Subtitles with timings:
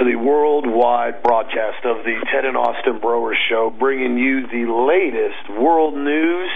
[0.00, 5.60] to the worldwide broadcast of the Ted and Austin Broer Show, bringing you the latest
[5.60, 6.48] world news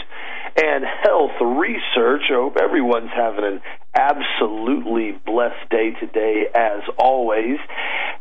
[0.56, 2.23] and health research.
[2.30, 3.60] I hope everyone's having an
[3.95, 7.59] absolutely blessed day today, as always.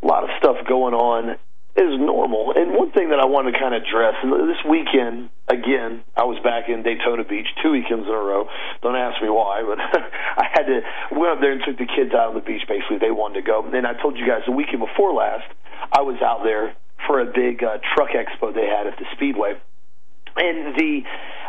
[0.02, 1.36] A lot of stuff going on
[1.74, 2.54] is normal.
[2.54, 6.22] And one thing that I want to kind of address, and this weekend, again, I
[6.22, 8.46] was back in Daytona Beach two weekends in a row.
[8.82, 9.78] Don't ask me why, but
[10.38, 10.78] I had to
[11.10, 12.62] went up there and took the kids out on the beach.
[12.70, 13.66] Basically, they wanted to go.
[13.66, 15.50] And I told you guys the weekend before last,
[15.90, 16.78] I was out there
[17.10, 19.58] for a big uh, truck expo they had at the Speedway,
[20.38, 21.02] and the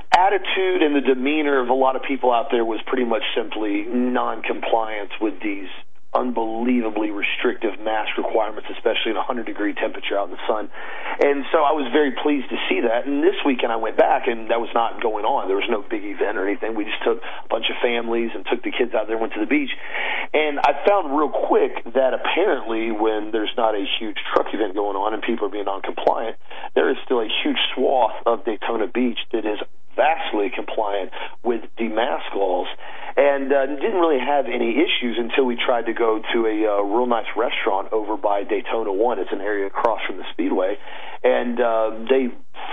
[0.10, 3.86] attitude and the demeanor of a lot of people out there was pretty much simply
[3.86, 5.70] non-compliance with these
[6.16, 10.72] unbelievably restrictive mask requirements, especially in a 100 degree temperature out in the sun.
[11.20, 13.06] And so I was very pleased to see that.
[13.06, 15.48] And this weekend I went back, and that was not going on.
[15.48, 16.74] There was no big event or anything.
[16.74, 19.36] We just took a bunch of families and took the kids out there, and went
[19.36, 19.76] to the beach.
[20.34, 24.96] And I found real quick that apparently when there's not a huge truck event going
[24.96, 26.40] on and people are being non-compliant,
[26.76, 29.60] there is still a huge swath of Daytona Beach that is
[29.96, 31.12] vastly compliant
[31.44, 31.90] with the
[32.36, 32.68] laws
[33.18, 36.84] and uh, didn't really have any issues until we tried to go to a uh,
[36.84, 39.20] real nice restaurant over by Daytona One.
[39.20, 40.78] It's an area across from the Speedway,
[41.24, 42.28] and uh, they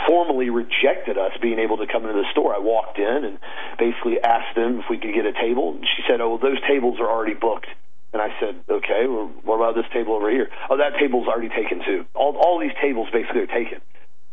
[0.07, 2.55] formally rejected us being able to come into the store.
[2.55, 3.39] I walked in and
[3.79, 5.79] basically asked them if we could get a table.
[5.79, 7.71] And she said, "Oh, well, those tables are already booked."
[8.13, 10.51] And I said, okay, well, what about this table over here?
[10.69, 12.05] Oh, that table's already taken too.
[12.15, 13.81] All all these tables basically are taken.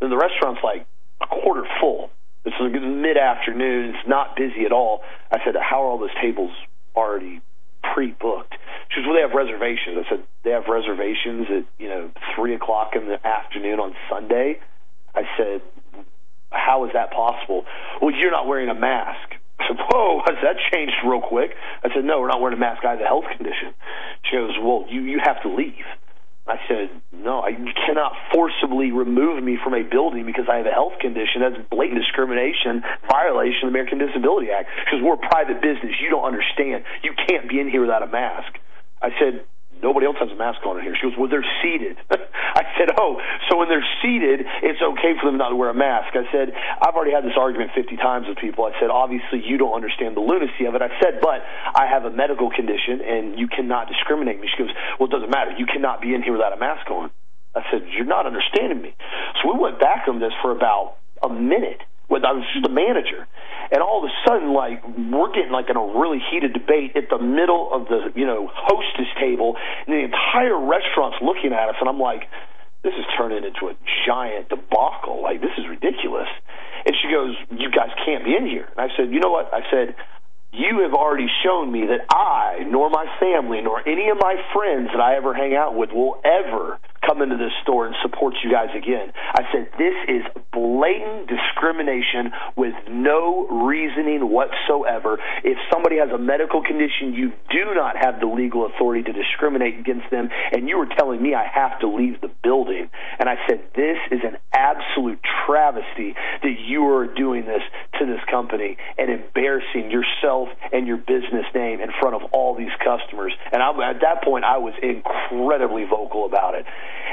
[0.02, 0.86] Then the restaurant's like
[1.22, 2.09] a quarter full.
[2.60, 3.96] It's mid afternoon.
[3.96, 5.02] It's not busy at all.
[5.32, 6.52] I said, How are all those tables
[6.95, 7.42] already
[7.94, 8.56] pre booked?
[8.89, 9.98] She goes, Well, they have reservations.
[10.06, 14.60] I said, They have reservations at, you know, 3 o'clock in the afternoon on Sunday?
[15.16, 15.61] I said,
[16.52, 17.64] How is that possible?
[18.02, 19.36] Well, you're not wearing a mask.
[19.60, 21.52] I said, Whoa, has that changed real quick?
[21.83, 22.83] I said, No, we're not wearing a mask.
[22.86, 23.73] I have a health condition.
[24.30, 25.88] She goes, Well, you, you have to leave.
[26.49, 30.65] I said, no, I, you cannot forcibly remove me from a building because I have
[30.65, 31.42] a health condition.
[31.42, 34.70] That's blatant discrimination, violation of the American Disability Act.
[34.86, 35.93] Because we're a private business.
[36.02, 36.83] You don't understand.
[37.04, 38.58] You can't be in here without a mask.
[39.02, 39.45] I said,
[39.82, 40.95] nobody else has a mask on in here.
[40.95, 41.98] She goes, well, they're seated.
[42.12, 45.78] I said, oh, so when they're seated, it's okay for them not to wear a
[45.78, 46.16] mask.
[46.16, 48.66] I said, I've already had this argument 50 times with people.
[48.66, 50.82] I said, obviously you don't understand the lunacy of it.
[50.82, 51.44] I said, but
[51.76, 54.48] I have a medical condition and you cannot discriminate me.
[54.52, 55.52] She goes, well, it doesn't matter.
[55.58, 57.12] You cannot be in here without a mask on.
[57.56, 58.95] I said, you're not understanding me.
[59.42, 61.82] So we went back on this for about a minute.
[62.09, 63.27] With, I was just the manager
[63.71, 67.09] and all of a sudden, like we're getting like in a really heated debate at
[67.09, 69.55] the middle of the you know hostess table,
[69.86, 72.25] and the entire restaurant's looking at us, and I'm like,
[72.83, 73.75] this is turning into a
[74.08, 75.21] giant debacle.
[75.21, 76.30] Like this is ridiculous.
[76.86, 78.65] And she goes, you guys can't be in here.
[78.71, 79.53] And I said, you know what?
[79.53, 79.95] I said,
[80.53, 84.89] you have already shown me that I, nor my family, nor any of my friends
[84.95, 88.52] that I ever hang out with will ever come into this store and support you
[88.52, 89.11] guys again.
[89.33, 95.20] I said, this is blatant discrimination with no reasoning whatsoever.
[95.43, 99.80] If somebody has a medical condition, you do not have the legal authority to discriminate
[99.80, 102.89] against them, and you were telling me I have to leave the building.
[103.20, 107.61] And I said, this is an absolute travesty that you are doing this
[107.99, 112.73] to this company and embarrassing yourself and your business name in front of all these
[112.83, 113.33] customers.
[113.52, 116.65] And I, at that point, I was incredibly vocal about it.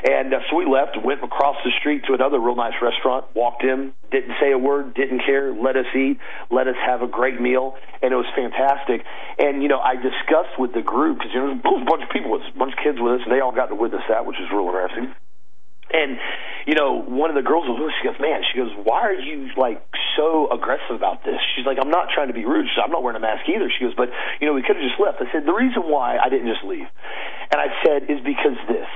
[0.05, 3.65] And uh, so we left, went across the street to another real nice restaurant, walked
[3.65, 6.19] in, didn't say a word, didn't care, let us eat,
[6.51, 9.05] let us have a great meal, and it was fantastic.
[9.39, 12.05] And, you know, I discussed with the group, because, you know, there was a bunch
[12.05, 14.03] of people, with a bunch of kids with us, and they all got to witness
[14.09, 15.15] that, which was real interesting.
[15.93, 16.19] And
[16.67, 19.55] you know, one of the girls was she goes, "Man," she goes, "Why are you
[19.57, 19.79] like
[20.19, 22.67] so aggressive about this?" She's like, "I'm not trying to be rude.
[22.67, 24.75] She said, I'm not wearing a mask either." She goes, "But you know, we could
[24.75, 26.91] have just left." I said, "The reason why I didn't just leave,"
[27.55, 28.91] and I said, "is because this."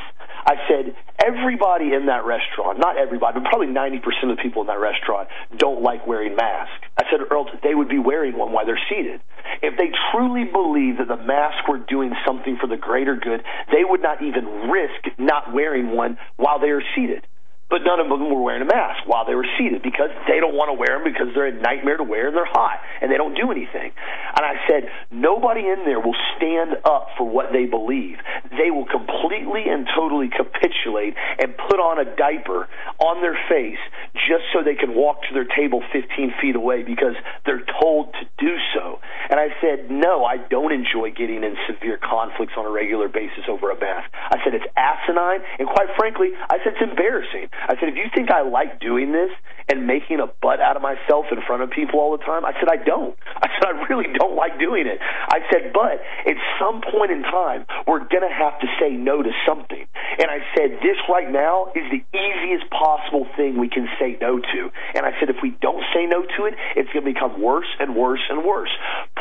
[0.46, 4.68] I said, everybody in that restaurant, not everybody, but probably 90% of the people in
[4.68, 6.84] that restaurant don't like wearing masks.
[6.96, 9.20] I said, Earl, they would be wearing one while they're seated.
[9.62, 13.42] If they truly believe that the masks were doing something for the greater good,
[13.72, 17.26] they would not even risk not wearing one while they are seated
[17.70, 20.54] but none of them were wearing a mask while they were seated because they don't
[20.54, 23.16] want to wear them because they're a nightmare to wear and they're hot and they
[23.16, 23.94] don't do anything.
[24.34, 28.18] And I said, nobody in there will stand up for what they believe.
[28.50, 32.66] They will completely and totally capitulate and put on a diaper
[32.98, 33.80] on their face
[34.26, 37.14] just so they can walk to their table 15 feet away because
[37.46, 38.98] they're told to do so.
[39.30, 43.46] And I said, no, I don't enjoy getting in severe conflicts on a regular basis
[43.48, 44.10] over a mask.
[44.12, 47.48] I said, it's asinine, and quite frankly, I said, it's embarrassing.
[47.68, 49.30] I said, if you think I like doing this
[49.68, 52.44] and making a butt out of myself in front of people all the time?
[52.44, 53.16] I said, I don't.
[53.36, 54.98] I said, I really don't like doing it.
[55.00, 59.22] I said, but at some point in time, we're going to have to say no
[59.22, 59.86] to something.
[60.18, 64.38] And I said, this right now is the easiest possible thing we can say no
[64.38, 64.60] to.
[64.94, 67.68] And I said, if we don't say no to it, it's going to become worse
[67.78, 68.70] and worse and worse.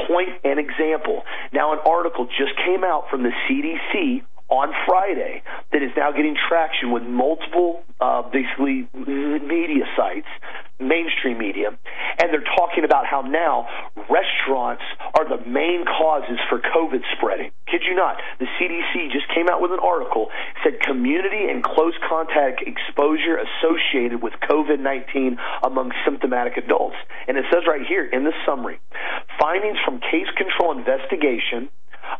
[0.07, 1.23] Point and example.
[1.53, 6.35] Now, an article just came out from the CDC on Friday that is now getting
[6.49, 10.27] traction with multiple, uh, basically, media sites,
[10.79, 13.67] mainstream media, and they're talking about how now
[14.09, 14.81] restaurants
[15.13, 17.51] are the main causes for COVID spreading.
[17.69, 20.29] Kid you not, the CDC just came out with an article
[20.63, 26.95] said community and close contact exposure associated with COVID 19 among symptomatic adults.
[27.27, 28.79] And it says right here in the summary
[29.39, 31.69] findings from case control investigation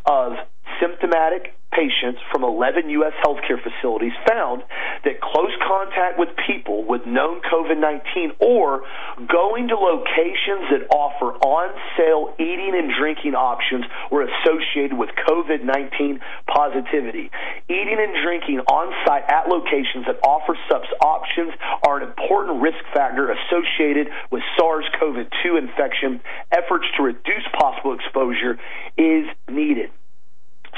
[0.05, 0.33] of
[0.79, 3.13] symptomatic patients from 11 U.S.
[3.23, 4.63] healthcare facilities found
[5.05, 8.81] that close contact with people with known COVID 19 or
[9.29, 15.63] going to locations that offer on sale eating and drinking options were associated with COVID
[15.63, 16.19] 19
[16.49, 17.29] positivity.
[17.69, 21.53] Eating and drinking on site at locations that offer such options
[21.85, 26.19] are an important risk factor associated with SARS CoV 2 infection.
[26.51, 28.57] Efforts to reduce possible exposure
[28.97, 29.91] is needed.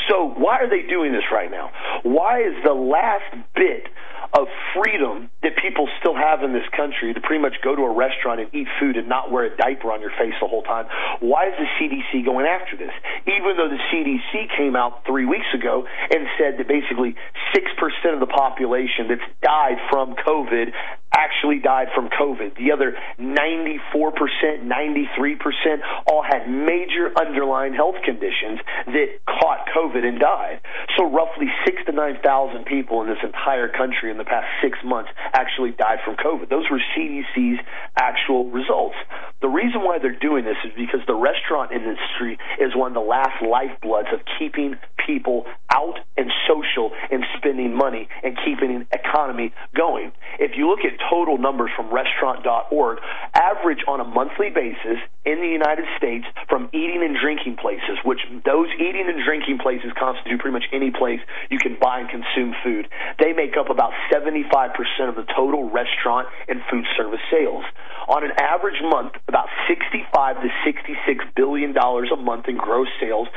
[0.09, 1.71] So why are they doing this right now?
[2.03, 3.87] Why is the last bit
[4.33, 7.93] of freedom that people still have in this country to pretty much go to a
[7.93, 10.85] restaurant and eat food and not wear a diaper on your face the whole time?
[11.19, 12.95] Why is the CDC going after this?
[13.27, 17.15] Even though the CDC came out three weeks ago and said that basically
[17.55, 20.71] 6% of the population that's died from COVID
[21.11, 22.55] actually died from COVID.
[22.55, 30.61] The other 94%, 93% all had major underlying health conditions that caught COVID and died.
[30.97, 35.09] So roughly six to 9,000 people in this entire country in the past six months
[35.33, 36.49] actually died from COVID.
[36.49, 37.59] Those were CDC's
[37.97, 38.95] actual results.
[39.41, 43.01] The reason why they're doing this is because the restaurant industry is one of the
[43.01, 49.53] last lifebloods of keeping people out and social and spending money and keeping an economy
[49.75, 50.11] going.
[50.39, 52.99] If you look at total numbers from restaurant.org,
[53.33, 58.19] average on a monthly basis in the United States from eating and drinking places, which
[58.45, 62.53] those eating and drinking places constitute pretty much any place you can buy and consume
[62.63, 62.87] food.
[63.19, 64.73] They make up about 75%
[65.09, 67.65] of the total restaurant and food service sales.
[68.07, 73.27] On an average month, about 65 to 66 billion dollars a month in gross sales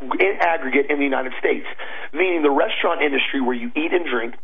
[0.00, 1.66] in aggregate in the United States,
[2.12, 4.34] meaning the restaurant industry where you eat and drink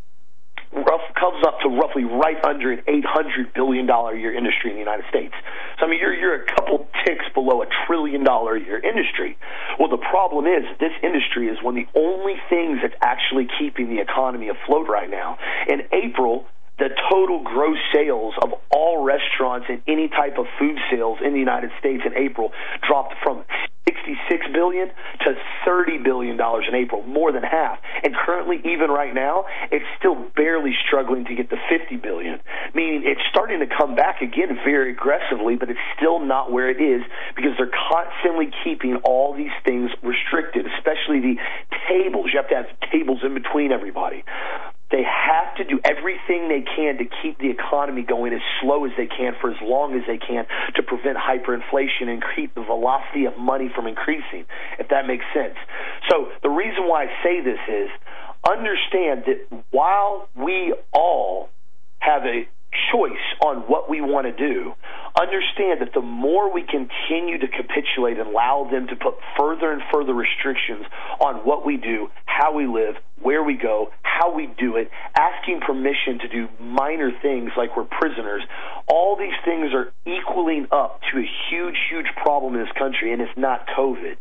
[0.73, 4.85] rough, comes up to roughly right under an $800 billion a year industry in the
[4.85, 5.35] United States.
[5.79, 9.39] So, I mean, you're, you're a couple ticks below a trillion dollar a year industry.
[9.79, 13.89] Well, the problem is this industry is one of the only things that's actually keeping
[13.89, 15.39] the economy afloat right now.
[15.69, 16.47] In April,
[16.79, 21.39] the total gross sales of all restaurants and any type of food sales in the
[21.39, 22.53] United States in April
[22.87, 23.45] dropped from
[23.89, 24.89] 66 billion
[25.25, 25.35] to
[25.65, 27.79] 30 billion dollars in April, more than half.
[28.03, 32.41] And currently even right now, it's still barely struggling to get to 50 billion,
[32.75, 36.83] meaning it's starting to come back again very aggressively, but it's still not where it
[36.83, 37.03] is
[37.35, 41.37] because they're constantly keeping all these things restricted, especially the
[41.89, 42.31] tables.
[42.33, 44.25] You have to have tables in between everybody.
[44.91, 48.93] They have to do everything they can to keep the economy going as slow as
[48.97, 53.25] they can for as long as they can to prevent hyperinflation and keep the velocity
[53.25, 54.47] of money from increasing,
[54.79, 55.57] if that makes sense.
[56.09, 57.91] So the reason why I say this is
[58.49, 61.49] understand that while we all
[61.99, 62.47] have a
[62.93, 64.75] choice on what we want to do,
[65.19, 69.83] understand that the more we continue to capitulate and allow them to put further and
[69.93, 70.85] further restrictions
[71.21, 75.61] on what we do, how we live, where we go, how we do it, asking
[75.61, 78.43] permission to do minor things like we're prisoners,
[78.89, 83.21] all these things are equaling up to a huge, huge problem in this country, and
[83.21, 84.17] it's not COVID.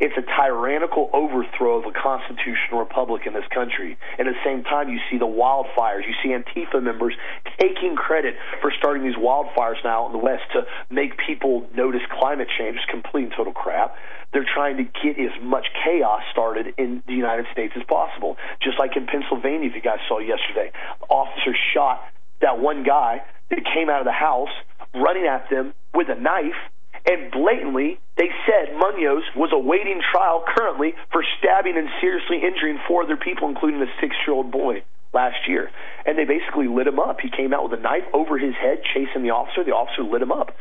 [0.00, 3.96] It's a tyrannical overthrow of a constitutional republic in this country.
[4.18, 6.02] And at the same time, you see the wildfires.
[6.06, 7.14] You see Antifa members
[7.58, 12.48] taking credit for starting these wildfires now in the West to make people notice climate
[12.58, 13.96] change is complete and total crap.
[14.32, 18.36] They're trying to get as much chaos started in the United States as possible.
[18.62, 20.72] Just like in Pennsylvania, if you guys saw yesterday,
[21.08, 22.02] officers shot
[22.40, 24.52] that one guy that came out of the house
[24.94, 26.58] running at them with a knife
[27.06, 33.04] and blatantly they said Munoz was awaiting trial currently for stabbing and seriously injuring four
[33.04, 35.70] other people, including a six-year-old boy last year.
[36.04, 37.20] And they basically lit him up.
[37.20, 39.64] He came out with a knife over his head, chasing the officer.
[39.64, 40.52] The officer lit him up,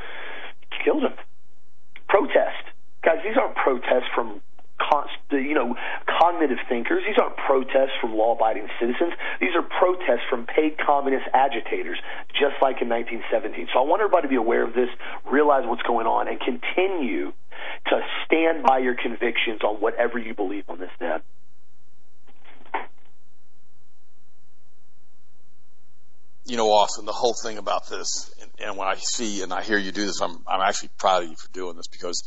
[0.84, 1.14] killed him.
[2.08, 2.64] Protest,
[3.04, 3.20] guys.
[3.24, 4.42] These aren't protests from
[5.32, 5.76] you know,
[6.08, 7.04] cognitive thinkers.
[7.06, 9.14] These aren't protests from law-abiding citizens.
[9.40, 12.00] These are protests from paid communist agitators,
[12.34, 13.70] just like in 1917.
[13.74, 14.90] So I want everybody to be aware of this,
[15.30, 17.34] realize what's going on, and continue
[17.88, 21.22] to stand by your convictions on whatever you believe on this, Dad.
[26.46, 29.62] You know, Austin, the whole thing about this, and, and when I see and I
[29.62, 32.24] hear you do this, I'm I'm actually proud of you for doing this because,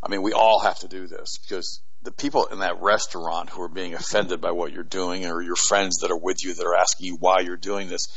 [0.00, 3.62] I mean, we all have to do this because the people in that restaurant who
[3.62, 6.64] are being offended by what you're doing or your friends that are with you that
[6.64, 8.08] are asking you why you're doing this,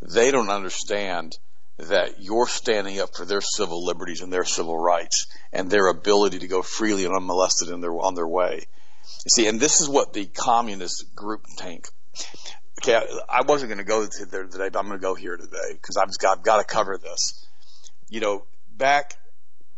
[0.00, 1.36] they don't understand
[1.76, 6.38] that you're standing up for their civil liberties and their civil rights and their ability
[6.38, 8.60] to go freely and unmolested in their, on their way.
[9.04, 11.86] You see, and this is what the communist group think.
[12.82, 12.98] Okay,
[13.28, 15.96] I wasn't going to go there today, but I'm going to go here today because
[15.96, 17.46] I've got, I've got to cover this.
[18.08, 19.14] You know, back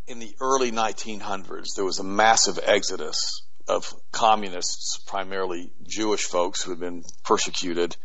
[0.07, 6.71] in the early 1900s, there was a massive exodus of communists, primarily Jewish folks who
[6.71, 7.97] had been persecuted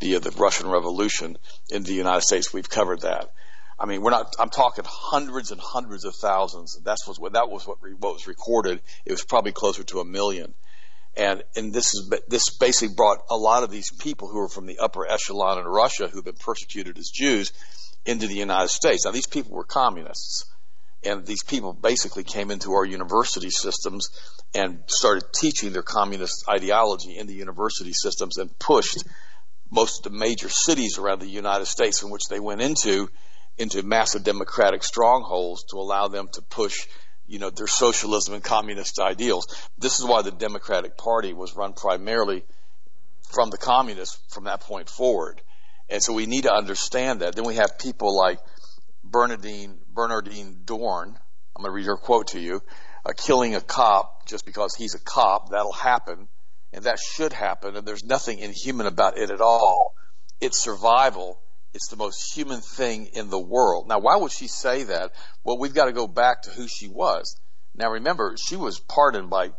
[0.00, 1.36] via the Russian Revolution
[1.70, 2.52] in the United States.
[2.52, 3.30] We've covered that.
[3.78, 4.34] I mean, we're not.
[4.38, 6.78] I'm talking hundreds and hundreds of thousands.
[6.84, 8.80] That's what that was what, what was recorded.
[9.06, 10.52] It was probably closer to a million,
[11.16, 14.66] and and this is this basically brought a lot of these people who were from
[14.66, 17.52] the upper echelon in Russia who've been persecuted as Jews
[18.04, 19.06] into the United States.
[19.06, 20.44] Now these people were communists,
[21.02, 24.10] and these people basically came into our university systems
[24.54, 29.04] and started teaching their communist ideology in the university systems and pushed
[29.70, 33.08] most of the major cities around the United States in which they went into
[33.56, 36.86] into massive democratic strongholds to allow them to push
[37.26, 39.46] you know their socialism and communist ideals.
[39.78, 42.44] This is why the Democratic Party was run primarily
[43.30, 45.40] from the communists from that point forward.
[45.88, 47.34] And so we need to understand that.
[47.34, 48.38] Then we have people like
[49.04, 51.08] Bernardine Bernardine Dohrn.
[51.56, 52.62] I'm going to read her quote to you.
[53.04, 56.28] Uh, killing a cop just because he's a cop, that'll happen
[56.72, 59.94] and that should happen, and there's nothing inhuman about it at all.
[60.40, 61.40] It's survival.
[61.74, 63.88] It's the most human thing in the world.
[63.88, 65.12] Now, why would she say that?
[65.44, 67.38] Well, we've got to go back to who she was.
[67.74, 69.50] Now, remember, she was pardoned by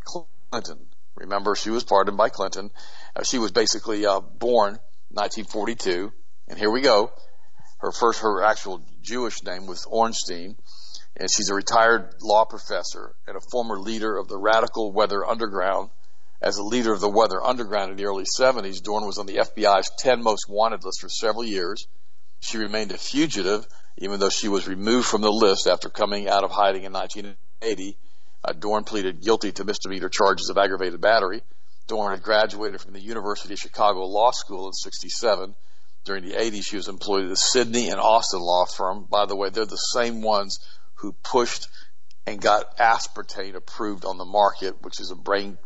[0.51, 0.87] Clinton.
[1.15, 2.71] Remember, she was pardoned by Clinton.
[3.15, 6.11] Uh, she was basically uh, born 1942,
[6.47, 7.11] and here we go.
[7.81, 10.55] Her first, her actual Jewish name was Ohrnstein,
[11.17, 15.89] and she's a retired law professor and a former leader of the radical Weather Underground
[16.41, 19.37] as a leader of the Weather Underground in the early 70s, Dohrn was on the
[19.37, 21.85] FBI's 10 most wanted list for several years.
[22.39, 23.67] She remained a fugitive,
[23.99, 27.97] even though she was removed from the list after coming out of hiding in 1980.
[28.43, 31.43] Uh, Dohrn pleaded guilty to misdemeanor charges of aggravated battery.
[31.87, 35.53] Dohrn had graduated from the University of Chicago Law School in 67.
[36.03, 39.05] During the 80s, she was employed at the Sidley and Austin law firm.
[39.09, 40.59] By the way, they're the same ones
[40.95, 41.67] who pushed
[42.25, 45.57] and got aspartame approved on the market, which is a brain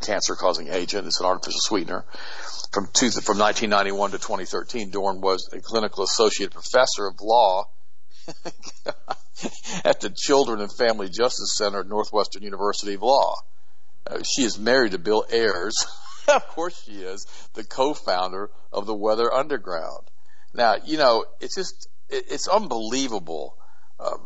[0.00, 1.06] cancer causing agent.
[1.06, 2.04] It's an artificial sweetener.
[2.72, 7.64] From, two, from 1991 to 2013, Dohrn was a clinical associate professor of law
[9.84, 13.34] at the Children and Family Justice Center at Northwestern University of Law.
[14.06, 15.74] Uh, she is married to Bill Ayers.
[16.34, 20.10] of course she is, the co-founder of the Weather Underground.
[20.54, 23.56] Now, you know, it's just, it, it's unbelievable.
[23.98, 24.16] Uh,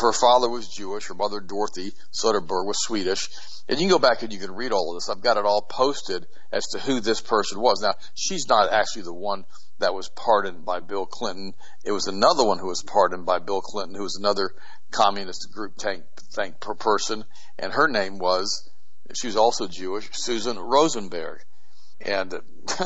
[0.00, 1.08] her father was Jewish.
[1.08, 3.28] Her mother, Dorothy Soderberg, was Swedish.
[3.68, 5.08] And you can go back and you can read all of this.
[5.08, 7.82] I've got it all posted as to who this person was.
[7.82, 9.44] Now, she's not actually the one
[9.78, 11.54] that was pardoned by Bill Clinton.
[11.84, 14.52] It was another one who was pardoned by Bill Clinton, who was another
[14.90, 16.04] communist group tank,
[16.34, 17.24] tank per person.
[17.58, 18.69] And her name was,
[19.14, 21.40] she was also Jewish, Susan Rosenberg.
[22.00, 22.32] And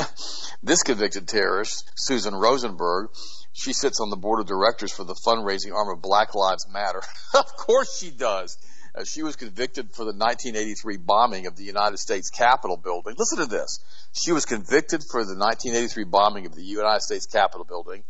[0.63, 3.11] this convicted terrorist, Susan Rosenberg,
[3.53, 7.03] she sits on the board of directors for the fundraising arm of Black Lives Matter.
[7.35, 8.59] of course she does.
[8.97, 13.15] Uh, she was convicted for the 1983 bombing of the United States Capitol building.
[13.19, 13.81] Listen to this.
[14.13, 18.05] She was convicted for the 1983 bombing of the United States Capitol building,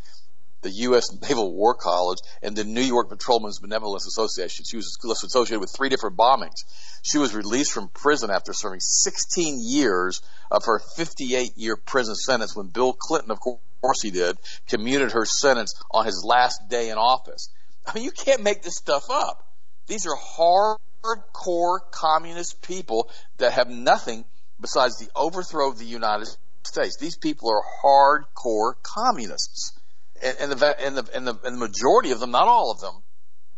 [0.65, 1.05] the U.S.
[1.23, 4.65] Naval War College, and the New York Patrolmen's Benevolence Association.
[4.65, 6.65] She was associated with three different bombings.
[7.03, 12.57] She was released from prison after serving 16 years of her 58 year prison sentence
[12.57, 16.97] when Bill Clinton, of course he did, commuted her sentence on his last day in
[16.97, 17.51] office.
[17.87, 19.47] I mean, you can't make this stuff up.
[19.87, 24.25] These are hardcore communist people that have nothing
[24.59, 26.29] besides the overthrow of the United
[26.63, 26.97] States.
[26.99, 29.79] These people are hardcore communists.
[30.23, 32.81] And, and, the, and, the, and, the, and the majority of them, not all of
[32.81, 33.03] them,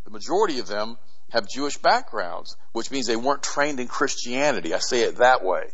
[0.04, 0.96] the majority of them
[1.30, 4.74] have Jewish backgrounds, which means they weren't trained in Christianity.
[4.74, 5.64] I say it that way.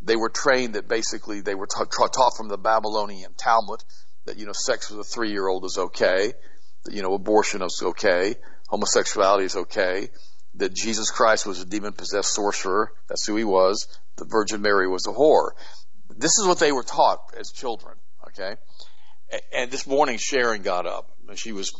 [0.00, 3.82] They were trained that basically they were taught, taught from the Babylonian Talmud
[4.26, 6.32] that, you know, sex with a three year old is okay,
[6.84, 8.36] that, you know, abortion is okay,
[8.68, 10.08] homosexuality is okay,
[10.56, 12.92] that Jesus Christ was a demon possessed sorcerer.
[13.08, 13.88] That's who he was.
[14.16, 15.50] The Virgin Mary was a whore.
[16.16, 17.96] This is what they were taught as children.
[18.28, 18.56] Okay.
[19.52, 21.10] And this morning Sharon got up.
[21.34, 21.72] She was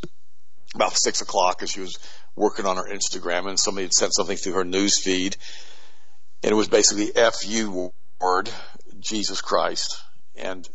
[0.75, 1.99] about six o'clock as she was
[2.35, 5.37] working on her Instagram and somebody had sent something through her news feed
[6.43, 8.51] and it was basically F U word,
[8.99, 10.03] Jesus Christ.
[10.37, 10.69] And,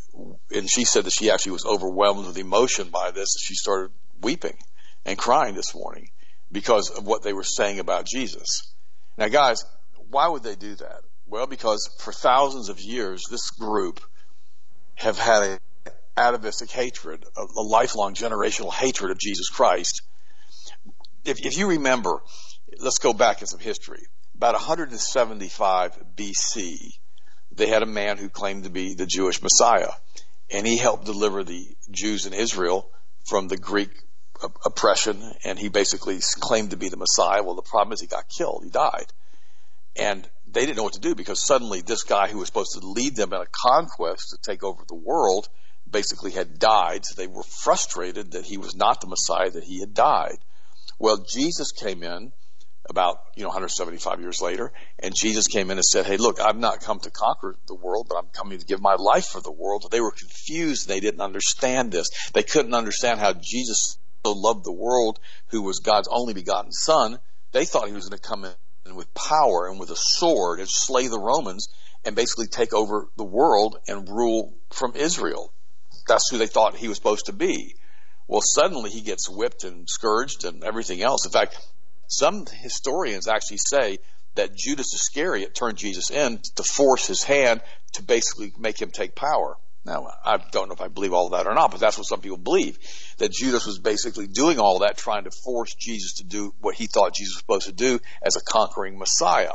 [0.51, 3.35] and she said that she actually was overwhelmed with emotion by this.
[3.41, 4.57] She started weeping
[5.05, 6.09] and crying this morning
[6.51, 8.73] because of what they were saying about Jesus.
[9.17, 9.65] Now guys,
[10.09, 11.01] why would they do that?
[11.27, 13.99] Well, because for thousands of years, this group
[14.95, 15.59] have had a
[16.19, 20.01] atavistic hatred, a, a lifelong generational hatred of Jesus Christ.
[21.25, 22.21] If, if you remember,
[22.79, 24.03] let's go back in some history.
[24.35, 26.77] About 175 BC,
[27.51, 29.91] they had a man who claimed to be the Jewish Messiah,
[30.49, 32.89] and he helped deliver the Jews in Israel
[33.27, 33.89] from the Greek
[34.65, 37.43] oppression, and he basically claimed to be the Messiah.
[37.43, 38.63] Well, the problem is he got killed.
[38.63, 39.07] He died.
[39.97, 42.87] And they didn't know what to do because suddenly this guy who was supposed to
[42.87, 45.49] lead them in a conquest to take over the world
[45.91, 47.05] basically had died.
[47.05, 50.37] So they were frustrated that he was not the Messiah, that he had died.
[50.97, 52.31] Well, Jesus came in
[52.89, 56.57] about, you know, 175 years later, and Jesus came in and said, Hey, look, I've
[56.57, 59.51] not come to conquer the world, but I'm coming to give my life for the
[59.51, 59.87] world.
[59.91, 60.87] They were confused.
[60.87, 62.07] They didn't understand this.
[62.33, 67.19] They couldn't understand how Jesus so loved the world, who was God's only begotten son.
[67.51, 70.67] They thought he was going to come in with power and with a sword and
[70.69, 71.67] slay the Romans
[72.03, 75.53] and basically take over the world and rule from Israel
[76.09, 77.75] that's who they thought he was supposed to be.
[78.27, 81.25] Well, suddenly he gets whipped and scourged and everything else.
[81.25, 81.57] In fact,
[82.07, 83.99] some historians actually say
[84.35, 87.61] that Judas Iscariot turned Jesus in to force his hand
[87.93, 89.57] to basically make him take power.
[89.85, 92.05] Now, I don't know if I believe all of that or not, but that's what
[92.05, 92.77] some people believe.
[93.17, 96.87] That Judas was basically doing all that, trying to force Jesus to do what he
[96.87, 99.53] thought Jesus was supposed to do as a conquering Messiah.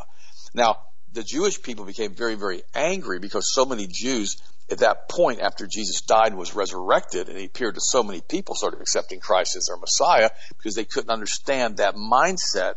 [0.54, 0.78] Now,
[1.12, 4.36] the Jewish people became very, very angry because so many Jews
[4.70, 8.20] at that point, after Jesus died and was resurrected, and he appeared to so many
[8.20, 12.74] people, sort of accepting Christ as their Messiah because they couldn't understand that mindset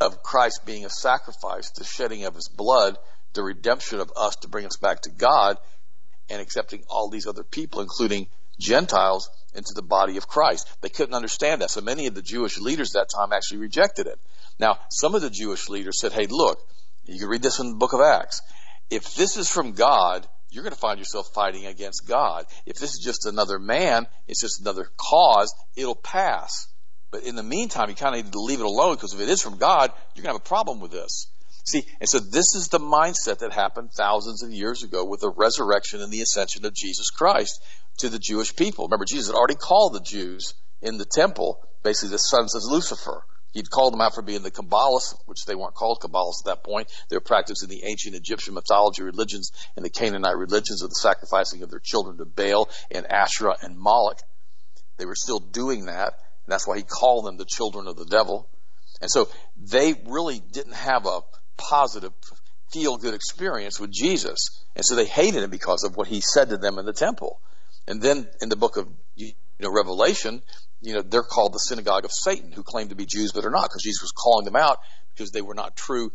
[0.00, 2.98] of Christ being a sacrifice, the shedding of his blood,
[3.32, 5.58] the redemption of us to bring us back to God,
[6.30, 8.28] and accepting all these other people, including
[8.60, 10.68] Gentiles, into the body of Christ.
[10.80, 11.70] They couldn't understand that.
[11.70, 14.18] So many of the Jewish leaders at that time actually rejected it.
[14.58, 16.58] Now, some of the Jewish leaders said, hey, look,
[17.04, 18.40] you can read this in the book of Acts.
[18.90, 22.46] If this is from God, you're going to find yourself fighting against God.
[22.66, 26.68] If this is just another man, it's just another cause, it'll pass.
[27.10, 29.28] But in the meantime, you kind of need to leave it alone because if it
[29.28, 31.28] is from God, you're going to have a problem with this.
[31.66, 35.30] See, and so this is the mindset that happened thousands of years ago with the
[35.30, 37.62] resurrection and the ascension of Jesus Christ
[37.98, 38.86] to the Jewish people.
[38.86, 43.24] Remember, Jesus had already called the Jews in the temple basically the sons of Lucifer.
[43.54, 46.64] He'd called them out for being the Kabbalists, which they weren't called Kabbalists at that
[46.64, 46.88] point.
[47.08, 51.62] They were practicing the ancient Egyptian mythology religions and the Canaanite religions of the sacrificing
[51.62, 54.18] of their children to Baal and Asherah and Moloch.
[54.98, 56.14] They were still doing that,
[56.44, 58.48] and that's why he called them the children of the devil.
[59.00, 61.20] And so they really didn't have a
[61.56, 62.12] positive,
[62.72, 64.64] feel good experience with Jesus.
[64.74, 67.40] And so they hated him because of what he said to them in the temple.
[67.86, 70.42] And then in the book of you know, Revelation,
[70.84, 73.50] you know, they're called the synagogue of Satan, who claim to be Jews but are
[73.50, 74.78] not, because Jesus was calling them out
[75.14, 76.12] because they were not true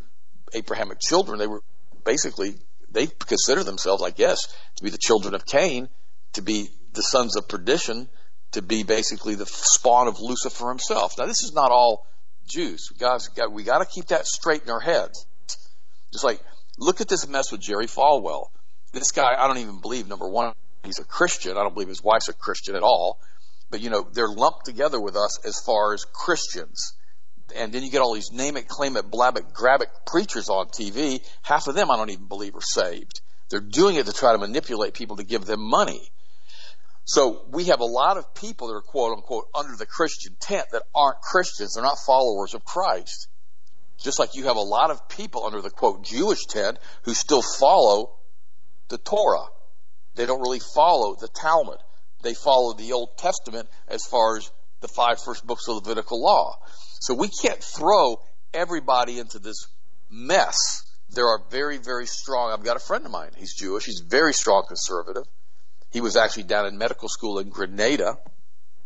[0.54, 1.40] Abrahamic children.
[1.40, 1.64] They were
[2.06, 2.56] basically,
[2.92, 4.46] they consider themselves, I guess,
[4.78, 5.90] to be the children of Cain,
[6.34, 8.10] to be the sons of perdition,
[8.52, 11.18] to be basically the spawn of Lucifer himself.
[11.18, 12.06] Now, this is not all
[12.48, 12.90] Jews.
[13.00, 15.26] Guys, we got to keep that straight in our heads.
[16.12, 16.42] Just like,
[16.78, 18.48] look at this mess with Jerry Falwell.
[18.94, 20.54] This guy, I don't even believe, number one,
[20.84, 21.58] he's a Christian.
[21.58, 23.20] I don't believe his wife's a Christian at all
[23.70, 26.94] but you know, they're lumped together with us as far as Christians.
[27.56, 30.50] And then you get all these name it, claim it, blab it, grab it preachers
[30.50, 31.26] on TV.
[31.42, 33.22] Half of them I don't even believe are saved.
[33.50, 36.12] They're doing it to try to manipulate people to give them money.
[37.06, 40.68] So we have a lot of people that are quote unquote under the Christian tent
[40.72, 41.74] that aren't Christians.
[41.74, 43.28] They're not followers of Christ.
[43.98, 47.42] Just like you have a lot of people under the quote Jewish tent who still
[47.42, 48.16] follow
[48.90, 49.48] the Torah.
[50.16, 51.80] They don't really follow the Talmud
[52.22, 54.52] they follow the Old Testament as far as
[54.82, 56.58] the five first books of Levitical law.
[57.00, 58.22] So we can't throw
[58.54, 59.68] everybody into this
[60.10, 60.84] mess.
[61.10, 62.52] There are very, very strong.
[62.52, 63.32] I've got a friend of mine.
[63.38, 63.86] He's Jewish.
[63.86, 65.24] He's very strong conservative.
[65.92, 68.18] He was actually down in medical school in Grenada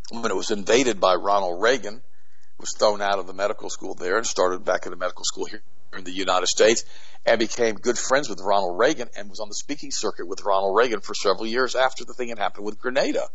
[0.10, 1.96] when it was invaded by Ronald Reagan.
[1.96, 5.26] He was thrown out of the medical school there and started back at the medical
[5.26, 5.64] school here
[5.98, 6.84] in the United States
[7.26, 10.76] and became good friends with Ronald Reagan and was on the speaking circuit with Ronald
[10.76, 13.28] Reagan for several years after the thing had happened with Grenada.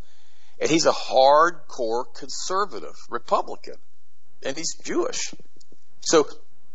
[0.60, 3.76] And he's a hardcore conservative Republican.
[4.44, 5.32] And he's Jewish.
[6.00, 6.28] So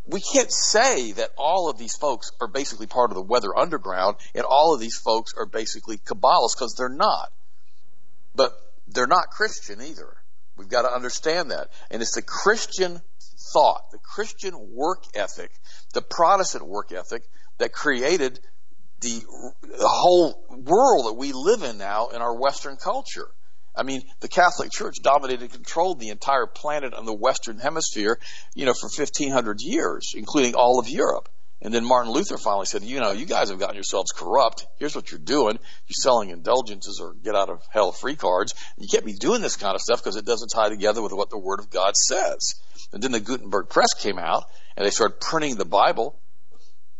[0.05, 4.17] we can't say that all of these folks are basically part of the weather underground
[4.35, 7.31] and all of these folks are basically Kabbalists because they're not.
[8.35, 8.53] But
[8.87, 10.17] they're not Christian either.
[10.57, 11.69] We've got to understand that.
[11.89, 13.01] And it's the Christian
[13.53, 15.51] thought, the Christian work ethic,
[15.93, 17.23] the Protestant work ethic
[17.57, 18.39] that created
[19.01, 19.21] the,
[19.61, 23.27] the whole world that we live in now in our Western culture.
[23.75, 28.19] I mean, the Catholic Church dominated and controlled the entire planet on the Western Hemisphere,
[28.53, 31.27] you know, for 1500 years, including all of Europe.
[31.63, 34.67] And then Martin Luther finally said, you know, you guys have gotten yourselves corrupt.
[34.79, 35.57] Here's what you're doing.
[35.87, 38.53] You're selling indulgences or get out of hell free cards.
[38.77, 41.29] You can't be doing this kind of stuff because it doesn't tie together with what
[41.29, 42.55] the Word of God says.
[42.91, 44.43] And then the Gutenberg press came out
[44.75, 46.19] and they started printing the Bible.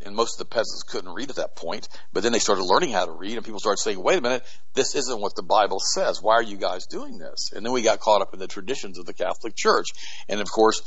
[0.06, 1.90] And most of the peasants couldn't read at that point.
[2.14, 4.44] But then they started learning how to read and people started saying, wait a minute,
[4.76, 6.22] this isn't what the Bible says.
[6.22, 7.52] Why are you guys doing this?
[7.54, 9.90] And then we got caught up in the traditions of the Catholic Church.
[10.30, 10.82] And of course,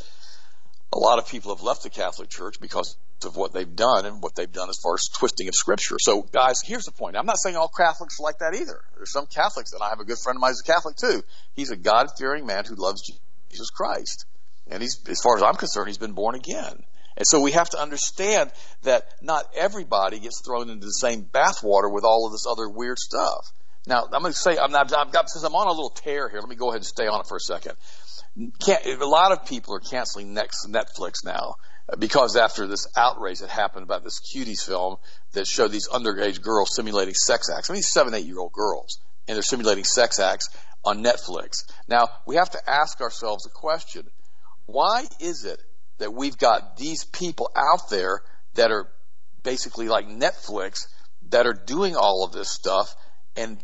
[0.93, 4.23] a lot of people have left the Catholic Church because of what they've done and
[4.23, 5.97] what they've done as far as twisting of Scripture.
[5.99, 7.17] So, guys, here's the point.
[7.17, 8.81] I'm not saying all Catholics are like that either.
[8.97, 11.23] There's some Catholics, and I have a good friend of mine who's a Catholic too.
[11.55, 13.03] He's a God-fearing man who loves
[13.51, 14.27] Jesus Christ,
[14.71, 16.83] and he's, as far as I'm concerned, he's been born again.
[17.17, 21.91] And so we have to understand that not everybody gets thrown into the same bathwater
[21.91, 23.53] with all of this other weird stuff.
[23.87, 26.29] Now, I'm going to say, I'm not, I've got, since I'm on a little tear
[26.29, 27.73] here, let me go ahead and stay on it for a second.
[28.39, 31.57] A lot of people are canceling next Netflix now
[31.99, 34.97] because after this outrage that happened about this cuties film
[35.33, 37.71] that showed these underage girls simulating sex acts.
[37.71, 40.49] I mean, seven, eight year old girls, and they're simulating sex acts
[40.85, 41.65] on Netflix.
[41.89, 44.07] Now, we have to ask ourselves a question.
[44.67, 45.61] Why is it
[45.99, 48.21] that we've got these people out there
[48.55, 48.89] that are
[49.43, 50.87] basically like Netflix
[51.31, 52.95] that are doing all of this stuff
[53.37, 53.59] and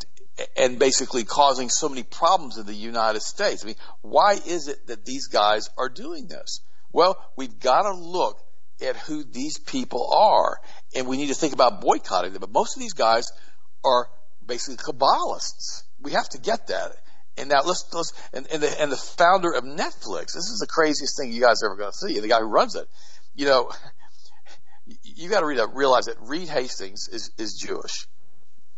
[0.56, 3.62] and basically causing so many problems in the United States.
[3.62, 6.60] I mean, why is it that these guys are doing this?
[6.92, 8.38] Well, we've got to look
[8.82, 10.58] at who these people are,
[10.94, 12.40] and we need to think about boycotting them.
[12.40, 13.26] But most of these guys
[13.84, 14.08] are
[14.44, 15.82] basically Kabbalists.
[16.00, 16.92] We have to get that.
[17.38, 20.34] And now let's let's and, and the and the founder of Netflix.
[20.34, 22.20] This is the craziest thing you guys are ever going to see.
[22.20, 22.86] The guy who runs it.
[23.34, 23.70] You know,
[25.02, 28.06] you got to realize that Reed Hastings is is Jewish.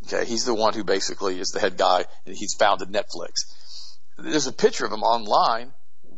[0.06, 3.32] Okay, he's the one who basically is the head guy, and he's founded Netflix.
[4.18, 5.72] There's a picture of him online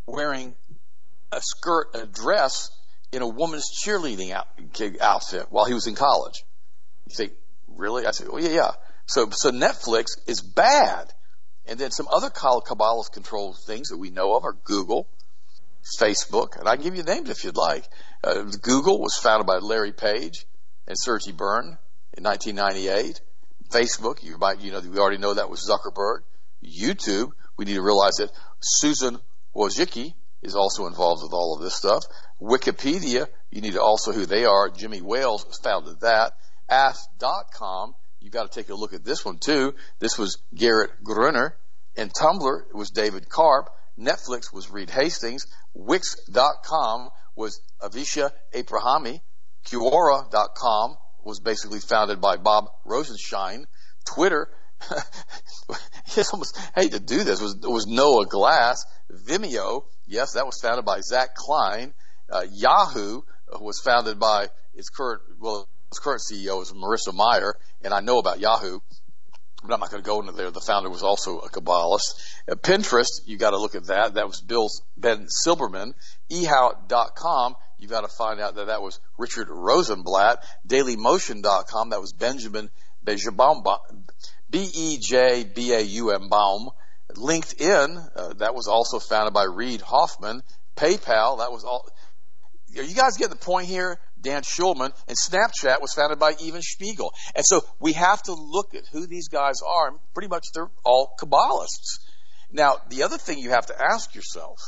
[0.06, 0.54] wearing
[1.32, 2.70] a skirt, a dress
[3.12, 4.48] in a woman's cheerleading out,
[5.00, 6.44] outfit while he was in college.
[7.08, 7.32] You think,
[7.68, 8.06] really?
[8.06, 8.70] I said, well, yeah, yeah.
[9.06, 11.12] So, so Netflix is bad.
[11.66, 15.08] And then some other Kabbalist controlled things that we know of are Google,
[15.98, 17.84] Facebook, and I can give you names if you'd like.
[18.22, 20.46] Uh, Google was founded by Larry Page
[20.86, 21.78] and Sergey Brin
[22.16, 23.20] in 1998.
[23.70, 26.20] Facebook, you might, you know, we already know that was Zuckerberg.
[26.64, 29.18] YouTube, we need to realize that Susan
[29.54, 32.04] Wojcicki is also involved with all of this stuff.
[32.40, 34.68] Wikipedia, you need to also who they are.
[34.68, 36.32] Jimmy Wales founded that.
[36.68, 39.74] Ask.com, you got to take a look at this one too.
[39.98, 41.56] This was Garrett Gruner.
[41.96, 43.70] And Tumblr, it was David Karp.
[43.98, 45.46] Netflix was Reed Hastings.
[45.74, 49.20] Wix.com was Avishai Abrahami.
[49.66, 53.64] Quora.com was basically founded by Bob Rosenschein.
[54.04, 54.48] Twitter,
[54.90, 58.84] I almost hate to do this, was, was Noah Glass.
[59.10, 61.92] Vimeo, yes, that was founded by Zach Klein.
[62.30, 63.22] Uh, Yahoo
[63.60, 68.18] was founded by its current, well, its current CEO is Marissa Mayer, and I know
[68.18, 68.78] about Yahoo,
[69.62, 70.52] but I'm not going to go into there.
[70.52, 72.20] The founder was also a Kabbalist.
[72.48, 74.14] Uh, Pinterest, you got to look at that.
[74.14, 75.94] That was Bill Ben Silberman.
[76.30, 80.44] Ehow.com, you got to find out that that was Richard Rosenblatt.
[80.66, 82.70] DailyMotion.com, that was Benjamin
[83.04, 83.62] Bejabaum,
[84.50, 86.70] B-E-J-B-A-U-M Baum.
[87.12, 90.42] LinkedIn, uh, that was also founded by Reid Hoffman.
[90.76, 91.88] PayPal, that was all.
[92.76, 93.98] Are you guys getting the point here?
[94.20, 94.92] Dan Schulman.
[95.08, 97.14] And Snapchat was founded by Evan Spiegel.
[97.34, 99.92] And so we have to look at who these guys are.
[100.14, 102.00] Pretty much they're all Kabbalists.
[102.50, 104.58] Now, the other thing you have to ask yourself,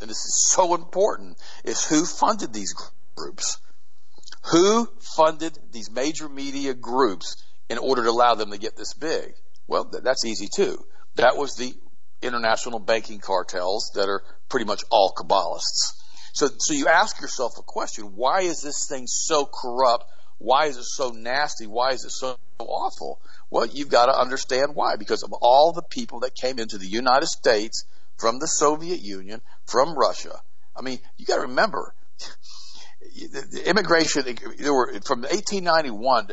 [0.00, 2.74] and this is so important, is who funded these
[3.16, 3.58] groups?
[4.52, 7.36] Who funded these major media groups
[7.68, 9.34] in order to allow them to get this big?
[9.66, 10.84] Well, that's easy too.
[11.16, 11.72] That was the
[12.20, 15.92] international banking cartels that are pretty much all Kabbalists.
[16.32, 20.04] So, so you ask yourself a question, why is this thing so corrupt?
[20.38, 21.66] Why is it so nasty?
[21.66, 23.20] Why is it so awful?
[23.50, 24.96] Well, you've got to understand why.
[24.96, 27.84] Because of all the people that came into the United States
[28.16, 30.40] from the Soviet Union, from Russia.
[30.76, 31.94] I mean, you got to remember,
[33.00, 34.24] the immigration,
[34.58, 36.28] there were, from 1891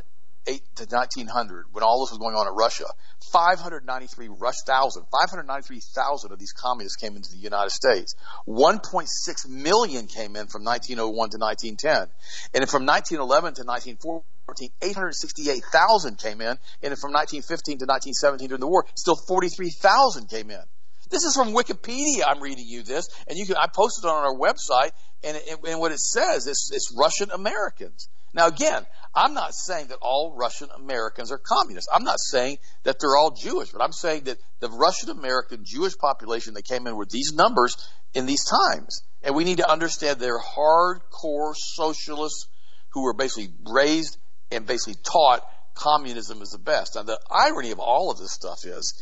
[0.45, 2.85] to 1900, when all this was going on in Russia,
[3.31, 4.27] 593
[4.65, 8.15] thousand, 593,000 of these communists came into the United States.
[8.47, 12.09] 1.6 million came in from 1901 to 1910.
[12.53, 16.57] And from 1911 to 1914, 868,000 came in.
[16.81, 20.63] And from 1915 to 1917 during the war, still 43,000 came in.
[21.11, 22.23] This is from Wikipedia.
[22.25, 23.57] I'm reading you this, and you can.
[23.57, 24.91] I posted it on our website,
[25.23, 28.07] and, and what it says is it's Russian Americans.
[28.33, 31.91] Now, again, I'm not saying that all Russian Americans are communists.
[31.93, 35.97] I'm not saying that they're all Jewish, but I'm saying that the Russian American Jewish
[35.97, 37.75] population that came in with these numbers
[38.13, 42.47] in these times, and we need to understand they're hardcore socialists
[42.93, 44.17] who were basically raised
[44.49, 45.45] and basically taught
[45.75, 46.95] communism is the best.
[46.95, 48.93] Now, the irony of all of this stuff is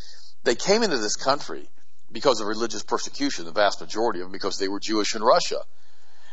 [0.43, 1.69] they came into this country
[2.11, 5.61] because of religious persecution, the vast majority of them because they were Jewish in Russia.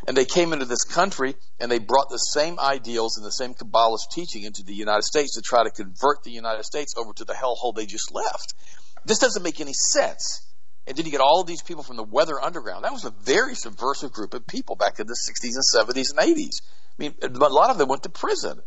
[0.06, 3.54] And they came into this country and they brought the same ideals and the same
[3.54, 7.24] Kabbalist teaching into the United States to try to convert the United States over to
[7.24, 8.54] the hellhole they just left.
[9.04, 10.42] This doesn't make any sense.
[10.86, 12.84] And then you get all of these people from the Weather Underground.
[12.84, 16.36] That was a very subversive group of people back in the 60s and 70s and
[16.36, 16.62] 80s.
[16.62, 18.60] I mean, a lot of them went to prison.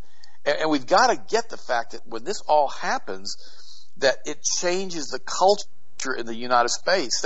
[0.46, 3.36] And, and we've got to get the fact that when this all happens,
[3.98, 5.68] that it changes the culture
[6.18, 7.24] in the United States,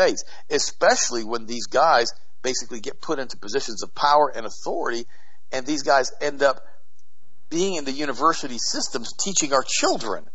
[0.50, 5.06] especially when these guys basically get put into positions of power and authority,
[5.52, 6.62] and these guys end up
[7.50, 10.26] being in the university systems teaching our children.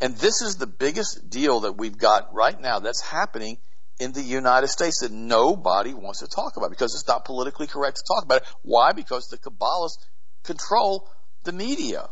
[0.00, 3.58] And this is the biggest deal that we've got right now that's happening
[4.00, 7.98] in the United States that nobody wants to talk about because it's not politically correct
[7.98, 8.48] to talk about it.
[8.62, 8.92] Why?
[8.92, 10.04] Because the Kabbalists
[10.42, 11.08] control
[11.44, 12.08] the media.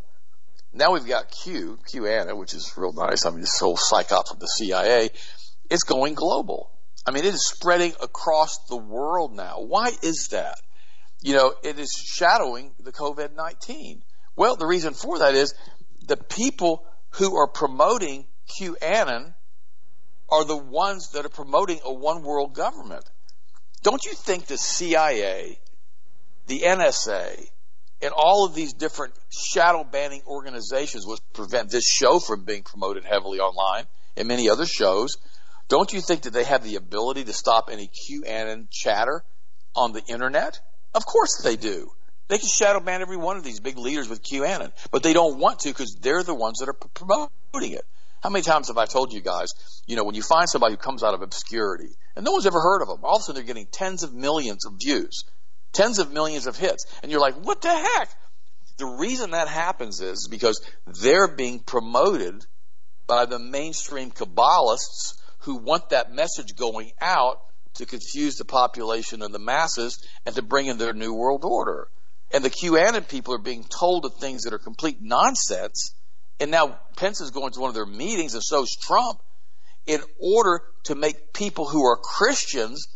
[0.72, 3.26] Now we've got Q, QAnon, which is real nice.
[3.26, 5.10] I mean, this whole psyop from the CIA.
[5.70, 6.70] It's going global.
[7.06, 9.60] I mean, it is spreading across the world now.
[9.60, 10.58] Why is that?
[11.22, 14.02] You know, it is shadowing the COVID 19.
[14.36, 15.54] Well, the reason for that is
[16.06, 18.26] the people who are promoting
[18.58, 19.34] QAnon
[20.28, 23.04] are the ones that are promoting a one world government.
[23.82, 25.58] Don't you think the CIA,
[26.46, 27.46] the NSA,
[28.02, 33.04] and all of these different shadow banning organizations would prevent this show from being promoted
[33.04, 33.84] heavily online
[34.16, 35.16] and many other shows
[35.70, 39.22] don't you think that they have the ability to stop any QAnon chatter
[39.74, 40.60] on the internet?
[40.94, 41.92] Of course they do.
[42.26, 45.38] They can shadow ban every one of these big leaders with QAnon, but they don't
[45.38, 47.84] want to because they're the ones that are promoting it.
[48.20, 49.50] How many times have I told you guys,
[49.86, 52.60] you know, when you find somebody who comes out of obscurity and no one's ever
[52.60, 55.24] heard of them, all of a sudden they're getting tens of millions of views,
[55.72, 58.08] tens of millions of hits, and you're like, what the heck?
[58.78, 60.60] The reason that happens is because
[61.00, 62.44] they're being promoted
[63.06, 67.40] by the mainstream Kabbalists who want that message going out
[67.74, 71.88] to confuse the population and the masses and to bring in their new world order.
[72.32, 75.94] And the QAnon people are being told of things that are complete nonsense.
[76.38, 79.20] And now Pence is going to one of their meetings, and so is Trump,
[79.86, 82.86] in order to make people who are Christians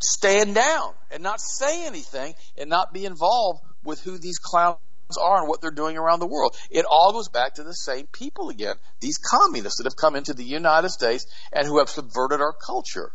[0.00, 4.78] stand down and not say anything and not be involved with who these clowns
[5.20, 6.56] are and what they're doing around the world.
[6.70, 8.76] It all goes back to the same people again.
[9.00, 13.12] These communists that have come into the United States and who have subverted our culture.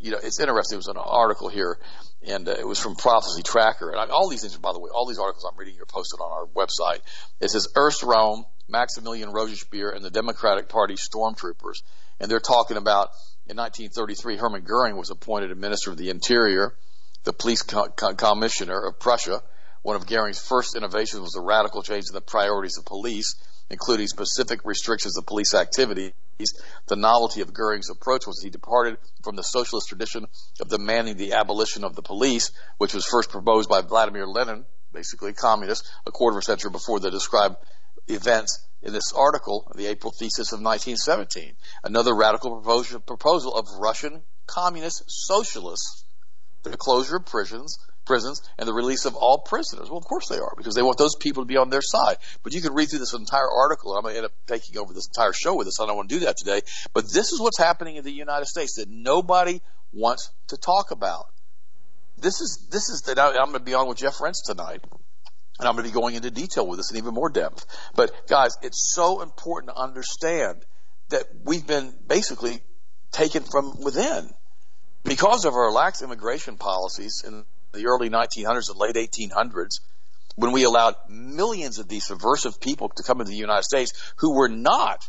[0.00, 0.76] You know, it's interesting.
[0.76, 1.76] There was an article here,
[2.26, 3.90] and uh, it was from Prophecy Tracker.
[3.90, 6.20] And I, all these things, by the way, all these articles I'm reading are posted
[6.20, 7.00] on our website.
[7.40, 11.82] It says Ernst Röhm, Maximilian Robespierre, and the Democratic Party stormtroopers.
[12.20, 13.10] And they're talking about
[13.48, 16.74] in 1933, Hermann Goering was appointed a minister of the Interior,
[17.24, 19.40] the police co- co- commissioner of Prussia
[19.88, 23.36] one of Goering's first innovations was a radical change in the priorities of police,
[23.70, 26.12] including specific restrictions of police activities.
[26.88, 30.26] The novelty of Goering's approach was he departed from the socialist tradition
[30.60, 35.30] of demanding the abolition of the police, which was first proposed by Vladimir Lenin, basically
[35.30, 37.56] a communist, a quarter of a century before the described
[38.08, 41.56] events in this article, the April thesis of 1917.
[41.82, 42.60] Another radical
[43.06, 46.04] proposal of Russian communist socialists,
[46.62, 49.88] the closure of prisons, prisons and the release of all prisoners.
[49.88, 52.16] Well, of course they are, because they want those people to be on their side.
[52.42, 54.78] But you can read through this entire article, and I'm going to end up taking
[54.78, 55.78] over this entire show with this.
[55.80, 56.62] I don't want to do that today.
[56.92, 59.60] But this is what's happening in the United States that nobody
[59.92, 61.26] wants to talk about.
[62.16, 64.80] This is this is that I'm going to be on with Jeff Rense tonight.
[65.60, 67.66] And I'm going to be going into detail with this in even more depth.
[67.94, 70.64] But guys, it's so important to understand
[71.08, 72.60] that we've been basically
[73.10, 74.30] taken from within
[75.04, 79.80] because of our lax immigration policies and the early 1900s and late 1800s
[80.36, 84.36] when we allowed millions of these subversive people to come into the United States who
[84.36, 85.08] were not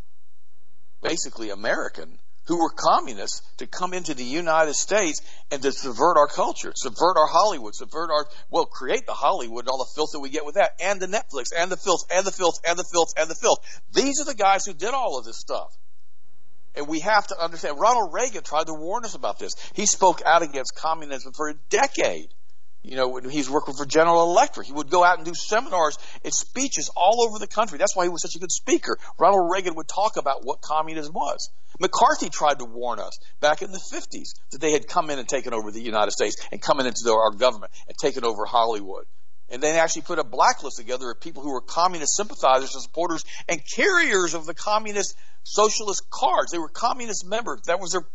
[1.03, 6.27] basically American, who were communists to come into the United States and to subvert our
[6.27, 10.19] culture, subvert our Hollywood, subvert our, well, create the Hollywood and all the filth that
[10.19, 12.85] we get with that, and the Netflix, and the filth, and the filth, and the
[12.91, 13.59] filth, and the filth.
[13.93, 15.77] These are the guys who did all of this stuff.
[16.75, 19.53] And we have to understand, Ronald Reagan tried to warn us about this.
[19.73, 22.33] He spoke out against communism for a decade.
[22.81, 25.97] You know, when was working for General Electric, he would go out and do seminars
[26.23, 27.77] and speeches all over the country.
[27.77, 28.97] That's why he was such a good speaker.
[29.17, 31.49] Ronald Reagan would talk about what communism was.
[31.79, 35.27] McCarthy tried to warn us back in the 50s that they had come in and
[35.27, 39.05] taken over the United States and coming into our government and taken over Hollywood.
[39.49, 43.25] And they actually put a blacklist together of people who were communist sympathizers and supporters
[43.49, 46.51] and carriers of the communist socialist cards.
[46.51, 47.61] They were communist members.
[47.65, 48.05] That was their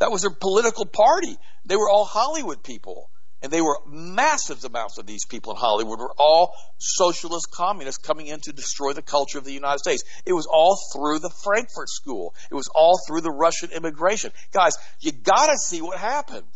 [0.00, 1.36] that was their political party.
[1.64, 3.08] They were all Hollywood people.
[3.42, 8.28] And they were massive amounts of these people in Hollywood were all socialist communists coming
[8.28, 10.04] in to destroy the culture of the United States.
[10.24, 12.34] It was all through the Frankfurt School.
[12.50, 14.30] It was all through the Russian immigration.
[14.52, 16.46] Guys, you gotta see what happened.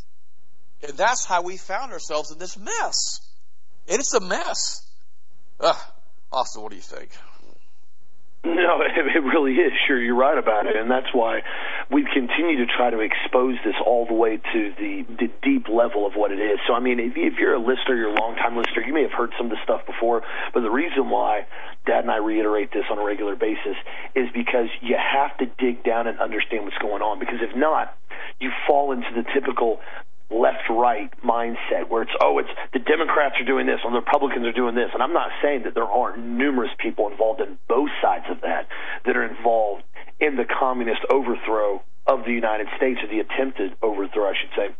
[0.86, 3.20] And that's how we found ourselves in this mess.
[3.88, 4.86] And it's a mess.
[5.58, 5.76] Ugh.
[6.32, 7.10] Austin, what do you think?
[8.44, 9.72] No, it really is.
[9.86, 11.40] Sure, you're right about it, and that's why
[11.90, 16.06] we continue to try to expose this all the way to the, the deep level
[16.06, 16.58] of what it is.
[16.66, 19.12] So, I mean, if, if you're a listener, you're a long-time listener, you may have
[19.12, 20.22] heard some of this stuff before,
[20.52, 21.46] but the reason why
[21.86, 23.76] Dad and I reiterate this on a regular basis
[24.14, 27.20] is because you have to dig down and understand what's going on.
[27.20, 27.96] Because if not,
[28.40, 29.78] you fall into the typical
[30.28, 34.44] left right mindset where it's oh it's the Democrats are doing this or the Republicans
[34.44, 37.90] are doing this and I'm not saying that there aren't numerous people involved in both
[38.02, 38.66] sides of that
[39.04, 39.84] that are involved
[40.20, 44.76] in the communist overthrow of the United States or the attempted overthrow I should say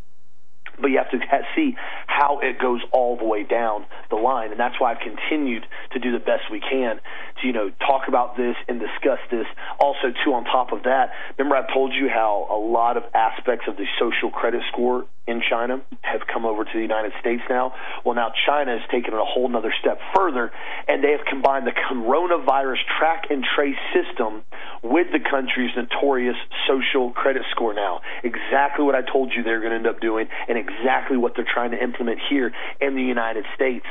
[0.81, 1.19] but you have to
[1.57, 5.67] see how it goes all the way down the line and that's why I've continued
[5.93, 7.01] to do the best we can
[7.41, 9.47] to you know talk about this and discuss this
[9.79, 13.67] also too on top of that remember I told you how a lot of aspects
[13.69, 17.75] of the social credit score in China have come over to the United States now.
[18.05, 20.53] Well, now China has taken it a whole another step further,
[20.87, 24.43] and they have combined the coronavirus track and trace system
[24.83, 26.37] with the country's notorious
[26.69, 28.01] social credit score now.
[28.23, 31.47] Exactly what I told you they're going to end up doing, and exactly what they're
[31.47, 33.87] trying to implement here in the United States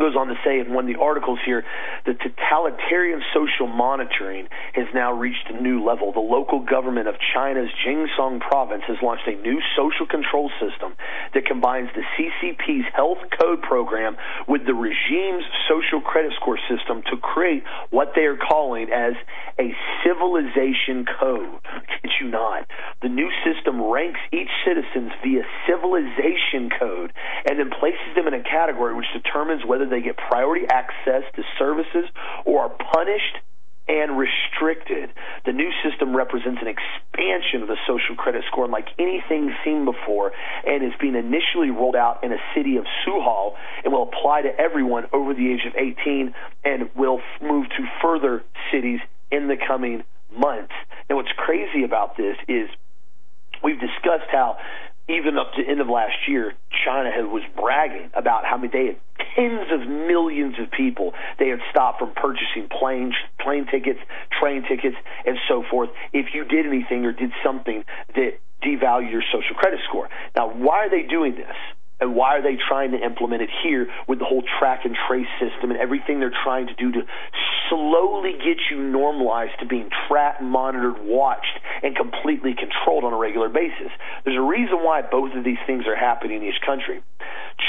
[0.00, 1.64] goes on to say in one of the articles here,
[2.06, 6.12] the totalitarian social monitoring has now reached a new level.
[6.12, 10.94] The local government of China's Jiangsu province has launched a new social control system
[11.34, 14.16] that combines the CCP's health code program
[14.48, 19.14] with the regime's social credit score system to create what they are calling as
[19.58, 21.60] a civilization code.
[22.02, 22.66] Kid you not.
[23.02, 27.12] The new system ranks each citizen via civilization code
[27.48, 31.22] and then places them in a category which determines whether whether they get priority access
[31.36, 32.08] to services
[32.44, 33.38] or are punished
[33.86, 35.10] and restricted.
[35.44, 40.32] The new system represents an expansion of the social credit score unlike anything seen before
[40.66, 43.52] and is being initially rolled out in a city of Suzhou
[43.84, 48.42] and will apply to everyone over the age of 18 and will move to further
[48.72, 50.02] cities in the coming
[50.34, 50.72] months.
[51.10, 52.70] Now, what's crazy about this is
[53.62, 54.56] we've discussed how
[55.08, 58.96] even up to end of last year, China was bragging about how many they had
[59.34, 64.00] tens of millions of people they had stopped from purchasing plane plane tickets,
[64.40, 65.90] train tickets, and so forth.
[66.12, 70.08] If you did anything or did something that devalued your social credit score.
[70.36, 71.56] Now, why are they doing this?
[72.00, 75.28] And why are they trying to implement it here with the whole track and trace
[75.38, 77.02] system and everything they're trying to do to
[77.70, 83.48] slowly get you normalized to being tracked, monitored, watched, and completely controlled on a regular
[83.48, 83.92] basis?
[84.24, 87.00] There's a reason why both of these things are happening in each country.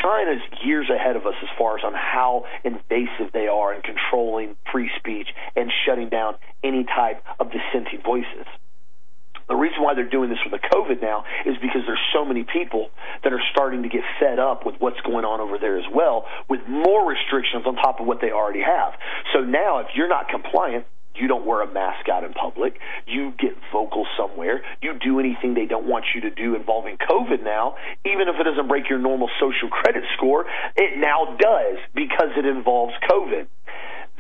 [0.01, 4.55] China's years ahead of us as far as on how invasive they are in controlling
[4.71, 8.47] free speech and shutting down any type of dissenting voices.
[9.47, 12.43] The reason why they're doing this with the COVID now is because there's so many
[12.43, 12.89] people
[13.23, 16.25] that are starting to get fed up with what's going on over there as well,
[16.49, 18.93] with more restrictions on top of what they already have.
[19.34, 22.77] So now, if you're not compliant, you don't wear a mask out in public.
[23.08, 24.62] You get vocal somewhere.
[24.81, 28.43] You do anything they don't want you to do involving COVID now, even if it
[28.43, 33.47] doesn't break your normal social credit score, it now does because it involves COVID.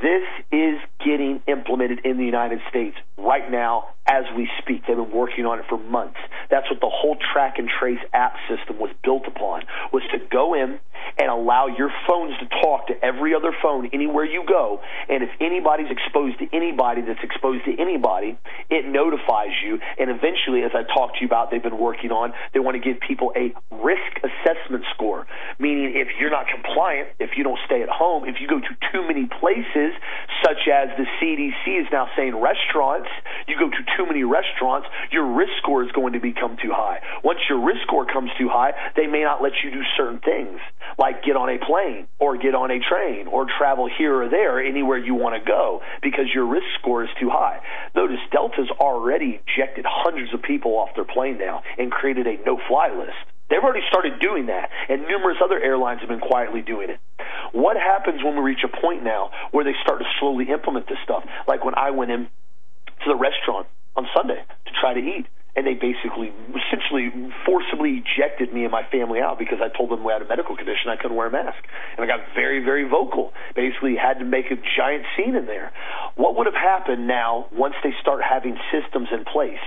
[0.01, 4.85] This is getting implemented in the United States right now as we speak.
[4.87, 6.19] They've been working on it for months.
[6.51, 10.53] That's what the whole track and trace app system was built upon, was to go
[10.53, 10.79] in
[11.17, 14.81] and allow your phones to talk to every other phone anywhere you go.
[15.09, 18.37] And if anybody's exposed to anybody that's exposed to anybody,
[18.69, 19.79] it notifies you.
[19.97, 22.83] And eventually, as I talked to you about, they've been working on, they want to
[22.83, 25.25] give people a risk assessment score,
[25.57, 28.73] meaning if you're not compliant, if you don't stay at home, if you go to
[28.91, 29.84] too many places,
[30.43, 33.09] such as the CDC is now saying restaurants,
[33.47, 36.99] you go to too many restaurants, your risk score is going to become too high.
[37.23, 40.59] Once your risk score comes too high, they may not let you do certain things,
[40.97, 44.63] like get on a plane or get on a train or travel here or there
[44.63, 47.59] anywhere you want to go because your risk score is too high.
[47.95, 52.89] Notice Delta's already ejected hundreds of people off their plane now and created a no-fly
[52.89, 53.34] list.
[53.49, 56.99] They've already started doing that, and numerous other airlines have been quietly doing it.
[57.51, 60.97] What happens when we reach a point now where they start to slowly implement this
[61.03, 61.23] stuff?
[61.47, 65.65] Like when I went in to the restaurant on Sunday to try to eat, and
[65.65, 67.11] they basically, essentially,
[67.45, 70.55] forcibly ejected me and my family out because I told them we had a medical
[70.55, 71.57] condition I couldn't wear a mask,
[71.95, 73.31] and I got very, very vocal.
[73.55, 75.71] Basically, had to make a giant scene in there.
[76.15, 79.63] What would have happened now once they start having systems in place?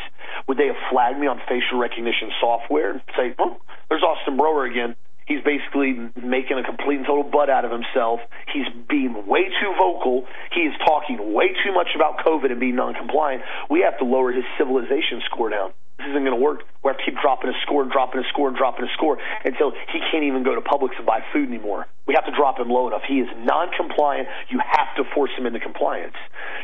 [0.46, 3.56] Would they have flagged me on facial recognition software and say, "Oh,
[3.88, 4.94] there's Austin Broer again"?
[5.28, 8.20] He's basically making a complete and total butt out of himself.
[8.52, 10.24] He's being way too vocal.
[10.56, 13.42] He is talking way too much about COVID and being non-compliant.
[13.70, 15.72] We have to lower his civilization score down.
[15.98, 16.62] This isn't going to work.
[16.84, 19.98] We have to keep dropping a score dropping a score dropping a score until he
[20.10, 21.86] can't even go to Publix and buy food anymore.
[22.06, 23.02] We have to drop him low enough.
[23.04, 24.28] He is non-compliant.
[24.48, 26.16] You have to force him into compliance.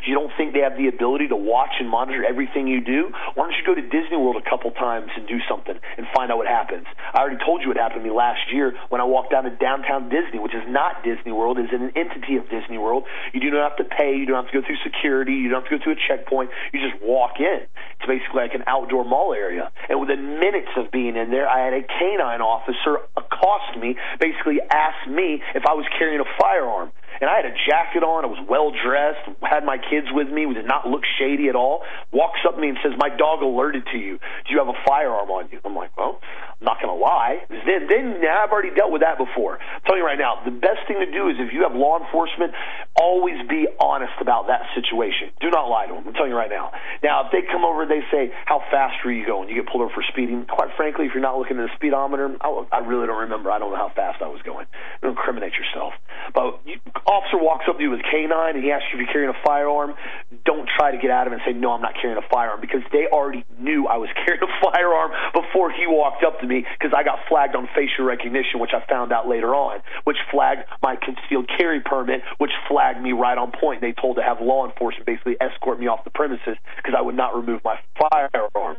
[0.09, 3.13] You don't think they have the ability to watch and monitor everything you do?
[3.35, 6.33] Why don't you go to Disney World a couple times and do something and find
[6.33, 6.87] out what happens?
[7.13, 9.53] I already told you what happened to me last year when I walked down to
[9.53, 13.05] downtown Disney, which is not Disney World, is an entity of Disney World.
[13.35, 14.17] You do not have to pay.
[14.17, 15.37] You don't have to go through security.
[15.37, 16.49] You don't have to go through a checkpoint.
[16.73, 17.69] You just walk in.
[18.01, 19.71] It's basically like an outdoor mall area.
[19.89, 24.61] And within minutes of being in there, I had a canine officer accost me, basically
[24.71, 26.93] ask me if I was carrying a firearm.
[27.21, 28.25] And I had a jacket on.
[28.25, 29.23] I was well dressed.
[29.41, 30.53] Had my kids with me.
[30.53, 31.83] Did not look shady at all.
[32.11, 34.19] Walks up to me and says, "My dog alerted to you.
[34.19, 36.19] Do you have a firearm on you?" I'm like, "Well,
[36.61, 39.61] I'm not going to lie." Then, then now I've already dealt with that before.
[39.87, 42.53] I'm you right now, the best thing to do is if you have law enforcement,
[42.97, 45.31] always be honest about that situation.
[45.41, 46.05] Do not lie to them.
[46.09, 46.73] I'm telling you right now.
[47.03, 49.83] Now, if they come over, they say, "How fast were you going?" You get pulled
[49.83, 50.47] over for speeding.
[50.47, 53.51] Quite frankly, if you're not looking at the speedometer, I, I really don't remember.
[53.51, 54.67] I don't know how fast I was going.
[55.03, 55.93] Don't incriminate yourself.
[56.33, 59.05] But you, officer walks up to you with a canine and he asks you if
[59.05, 59.95] you're carrying a firearm.
[60.45, 62.83] Don't try to get at him and say, "No, I'm not carrying a firearm," because
[62.91, 66.65] they already knew I was carrying a firearm before he walked up to me.
[66.79, 69.74] Because I got flagged on facial recognition, which I found out later on,
[70.05, 73.81] which flagged my concealed carry permit, which flagged me right on point.
[73.81, 77.17] They told to have law enforcement basically escort me off the premises because I would
[77.17, 78.77] not remove my firearm.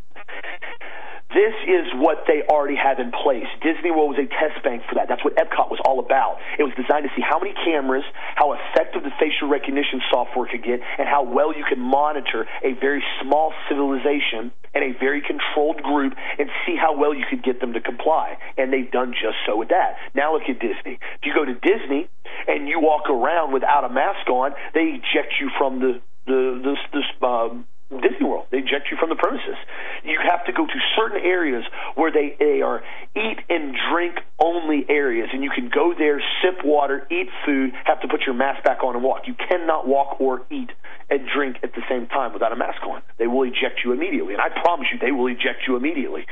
[1.36, 3.52] This is what they already have in place.
[3.60, 5.12] Disney World was a test bank for that.
[5.12, 6.40] That's what Epcot was all about.
[6.56, 8.08] It was designed to see how many cameras,
[8.40, 12.72] how effective the facial recognition software could get, and how well you could monitor a
[12.80, 17.60] very small civilization and a very controlled group and see how well you could get
[17.60, 18.40] them to comply.
[18.56, 20.00] And they've done just so with that.
[20.16, 21.04] Now look at Disney.
[21.20, 22.08] If you go to Disney
[22.48, 26.80] and you walk around without a mask on, they eject you from the the this
[26.94, 28.48] this um, Disney World.
[28.52, 29.58] They eject you from the premises.
[30.04, 31.64] You have to go to certain areas
[31.96, 32.82] where they, they are
[33.16, 38.02] eat and drink only areas, and you can go there, sip water, eat food, have
[38.02, 39.28] to put your mask back on and walk.
[39.28, 40.72] You cannot walk or eat
[41.10, 43.02] and drink at the same time without a mask on.
[43.18, 46.26] They will eject you immediately, and I promise you, they will eject you immediately.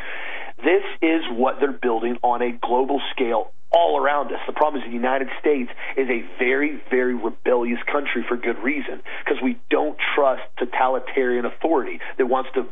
[0.58, 4.40] This is what they're building on a global scale all around us.
[4.48, 9.02] The problem is the United States is a very, very rebellious country for good reason
[9.26, 12.66] because we don't trust totalitarian authority that wants to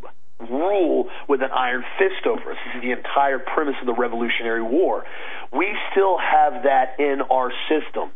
[0.50, 2.58] rule with an iron fist over us.
[2.66, 5.04] This is the entire premise of the Revolutionary War.
[5.52, 8.12] We still have that in our system.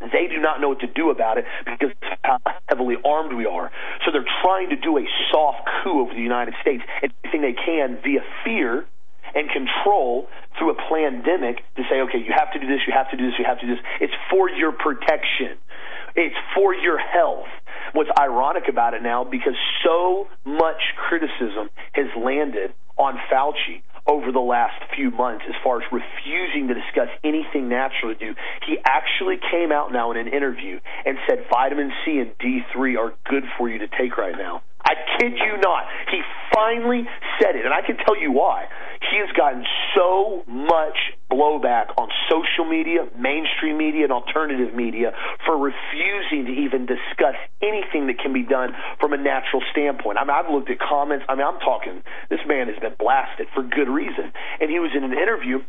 [0.00, 2.38] They do not know what to do about it because of how
[2.68, 3.70] heavily armed we are.
[4.04, 7.98] So they're trying to do a soft coup over the United States, anything they can
[8.02, 8.86] via fear
[9.34, 10.28] and control
[10.58, 13.26] through a pandemic to say, okay, you have to do this, you have to do
[13.26, 13.84] this, you have to do this.
[14.00, 15.58] It's for your protection.
[16.14, 17.50] It's for your health.
[17.92, 19.54] What's ironic about it now, because
[19.84, 25.84] so much criticism has landed on Fauci over the last few months as far as
[25.90, 28.34] refusing to discuss anything natural to do.
[28.66, 33.14] He actually came out now in an interview and said vitamin C and D3 are
[33.28, 34.62] good for you to take right now.
[34.84, 35.84] I kid you not.
[36.10, 36.20] He
[36.54, 37.08] finally
[37.40, 38.66] said it, and I can tell you why.
[39.10, 40.96] He has gotten so much
[41.30, 45.12] blowback on social media, mainstream media, and alternative media
[45.44, 50.18] for refusing to even discuss anything that can be done from a natural standpoint.
[50.18, 51.24] I mean, I've looked at comments.
[51.28, 54.32] I mean, I'm talking, this man has been blasted for good reason.
[54.60, 55.62] And he was in an interview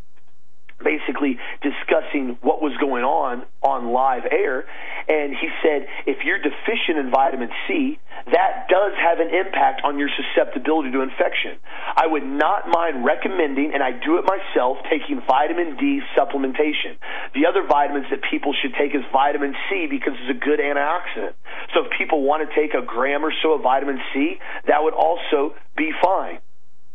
[0.83, 4.65] basically discussing what was going on on live air.
[5.07, 7.99] And he said if you're deficient in vitamin C
[8.31, 11.59] that does have an impact on your susceptibility to infection.
[11.95, 16.97] I would not mind recommending and I do it myself taking vitamin D supplementation.
[17.35, 21.35] The other vitamins that people should take is vitamin C because it's a good antioxidant.
[21.73, 24.93] So if people want to take a gram or so of vitamin C that would
[24.93, 26.39] also be fine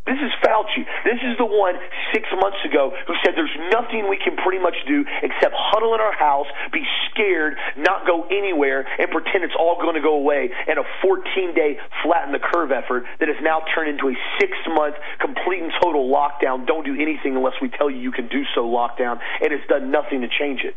[0.06, 0.82] this is Fauci.
[1.04, 1.76] This is the one
[2.12, 6.00] six months ago who said there's nothing we can pretty much do except huddle in
[6.00, 10.50] our house, be scared, not go anywhere, and pretend it's all going to go away.
[10.66, 14.56] And a 14 day flatten the curve effort that has now turned into a six
[14.72, 16.66] month complete and total lockdown.
[16.66, 19.90] Don't do anything unless we tell you you can do so lockdown, and it's done
[19.90, 20.74] nothing to change it.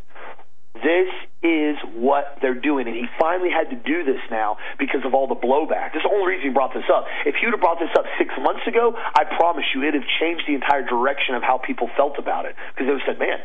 [0.73, 1.09] This
[1.45, 2.87] is what they're doing.
[2.87, 5.93] And he finally had to do this now because of all the blowback.
[5.93, 7.05] This is the only reason he brought this up.
[7.25, 10.09] If would have brought this up six months ago, I promise you it would have
[10.19, 12.55] changed the entire direction of how people felt about it.
[12.73, 13.37] Because they would have said, man,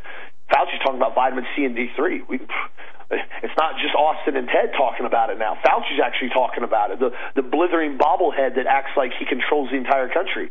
[0.48, 2.24] Fauci's talking about vitamin C and D3.
[2.28, 2.40] We,
[3.10, 5.56] it's not just Austin and Ted talking about it now.
[5.64, 7.00] Fauci's actually talking about it.
[7.00, 10.50] The the blithering bobblehead that acts like he controls the entire country.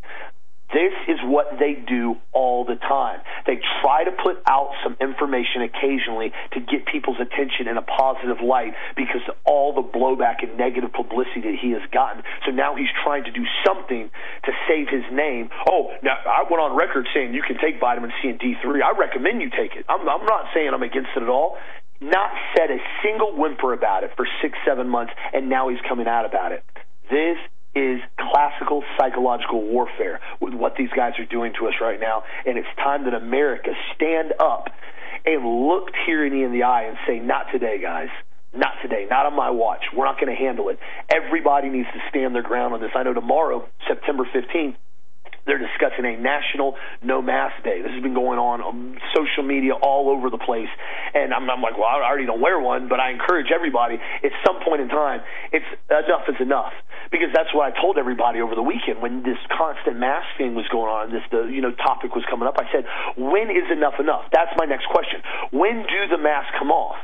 [0.73, 3.21] This is what they do all the time.
[3.47, 8.43] They try to put out some information occasionally to get people's attention in a positive
[8.43, 12.23] light because of all the blowback and negative publicity that he has gotten.
[12.45, 14.11] So now he's trying to do something
[14.43, 15.49] to save his name.
[15.71, 18.83] Oh, now I went on record saying you can take vitamin C and D3.
[18.83, 19.85] I recommend you take it.
[19.87, 21.55] I'm, I'm not saying I'm against it at all.
[22.01, 26.07] Not said a single whimper about it for six, seven months, and now he's coming
[26.07, 26.63] out about it.
[27.09, 27.37] This
[27.77, 32.23] is classical psychological warfare with what these guys are doing to us right now.
[32.45, 34.67] And it's time that America stand up
[35.25, 38.09] and look tyranny in the eye and say, not today, guys.
[38.55, 39.05] Not today.
[39.09, 39.83] Not on my watch.
[39.95, 40.79] We're not going to handle it.
[41.13, 42.91] Everybody needs to stand their ground on this.
[42.95, 44.75] I know tomorrow, September 15th,
[45.45, 47.81] they're discussing a national no mask day.
[47.81, 50.67] This has been going on on social media all over the place.
[51.15, 54.31] And I'm, I'm like, well, I already don't wear one, but I encourage everybody at
[54.45, 55.21] some point in time,
[55.51, 56.73] it's enough is enough.
[57.11, 60.67] Because that's what I told everybody over the weekend when this constant mask thing was
[60.71, 62.55] going on, this the you know topic was coming up.
[62.59, 62.85] I said,
[63.15, 64.25] when is enough enough?
[64.31, 65.21] That's my next question.
[65.51, 66.97] When do the masks come off?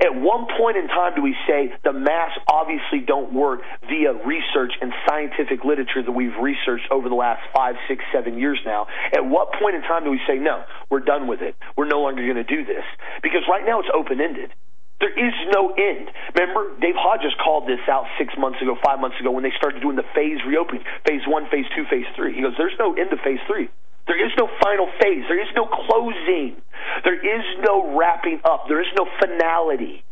[0.00, 4.72] At one point in time, do we say the masks obviously don't work via research
[4.80, 8.86] and scientific literature that we've researched over the last five, six, seven years now?
[9.12, 11.54] At what point in time do we say, no, we're done with it?
[11.76, 12.84] We're no longer going to do this?
[13.22, 14.52] Because right now it's open ended.
[15.00, 16.12] There is no end.
[16.36, 19.80] Remember, Dave Hodges called this out six months ago, five months ago, when they started
[19.80, 22.36] doing the phase reopening phase one, phase two, phase three.
[22.36, 23.68] He goes, There's no end to phase three.
[24.06, 25.24] There is no final phase.
[25.28, 26.60] There is no closing.
[27.04, 28.68] There is no wrapping up.
[28.68, 30.04] There is no finality.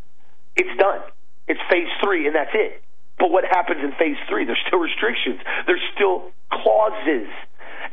[0.55, 1.01] It's done.
[1.47, 2.81] It's phase three, and that's it.
[3.19, 4.45] But what happens in phase three?
[4.45, 5.41] There's still restrictions.
[5.67, 7.29] There's still clauses.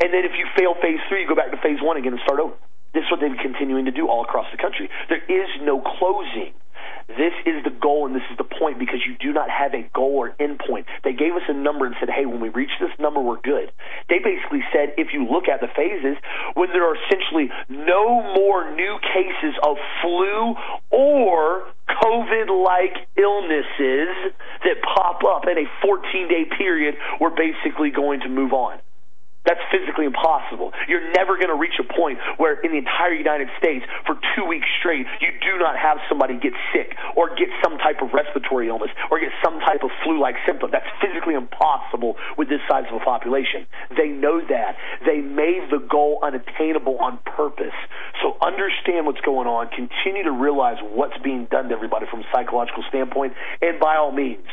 [0.01, 2.23] And then if you fail phase three, you go back to phase one again and
[2.23, 2.55] start over.
[2.95, 4.89] This is what they've been continuing to do all across the country.
[5.09, 6.55] There is no closing.
[7.09, 9.89] This is the goal and this is the point because you do not have a
[9.95, 10.87] goal or endpoint.
[11.05, 13.71] They gave us a number and said, hey, when we reach this number, we're good.
[14.09, 16.17] They basically said, if you look at the phases,
[16.55, 20.57] when there are essentially no more new cases of flu
[20.91, 24.35] or COVID like illnesses
[24.65, 28.79] that pop up in a 14 day period, we're basically going to move on.
[29.47, 30.73] That's physically impossible.
[30.91, 34.45] You're never going to reach a point where in the entire United States for two
[34.45, 38.69] weeks straight you do not have somebody get sick or get some type of respiratory
[38.69, 40.71] illness or get some type of flu-like symptom.
[40.71, 43.67] That's physically impossible with this size of a population.
[43.97, 44.77] They know that.
[45.07, 47.77] They made the goal unattainable on purpose.
[48.23, 49.69] So understand what's going on.
[49.71, 53.35] Continue to realize what's being done to everybody from a psychological standpoint.
[53.63, 54.47] And by all means,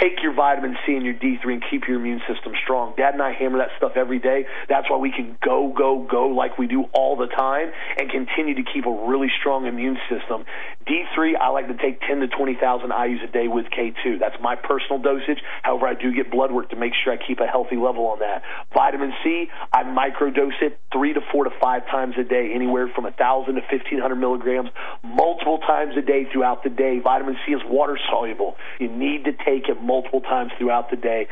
[0.00, 2.94] take your vitamin C and your D3 and keep your immune system strong.
[2.96, 4.46] Dad and I hammer that stuff every day.
[4.68, 8.54] That's why we can go, go, go like we do all the time and continue
[8.54, 10.44] to keep a really strong immune system.
[10.86, 14.20] D3, I like to take 10 to 20,000 IUs a day with K2.
[14.20, 15.38] That's my personal dosage.
[15.62, 18.18] However, I do get blood work to make sure I keep a healthy level on
[18.20, 18.42] that.
[18.72, 23.04] Vitamin C, I microdose it three to four to five times a day, anywhere from
[23.04, 24.68] 1,000 to 1,500 milligrams,
[25.02, 27.00] multiple times a day throughout the day.
[27.00, 28.56] Vitamin C is water soluble.
[28.78, 31.28] You need to take it multiple times throughout the day.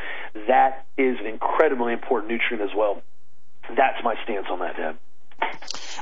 [0.48, 3.02] That is an incredibly important nutrient as well.
[3.68, 4.98] That's my stance on that, Dad.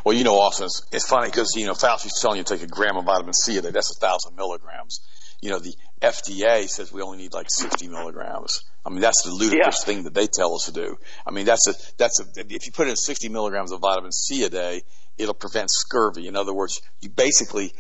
[0.05, 2.63] Well, you know, Austin, it's, it's funny because, you know, Fauci's telling you to take
[2.63, 3.71] a gram of vitamin C a day.
[3.71, 5.01] That's a thousand milligrams.
[5.43, 8.63] You know, the FDA says we only need like 60 milligrams.
[8.85, 9.87] I mean, that's the ludicrous yeah.
[9.87, 10.97] thing that they tell us to do.
[11.27, 14.45] I mean, that's a, that's a, if you put in 60 milligrams of vitamin C
[14.45, 14.83] a day,
[15.17, 16.27] it'll prevent scurvy.
[16.27, 17.73] In other words, you basically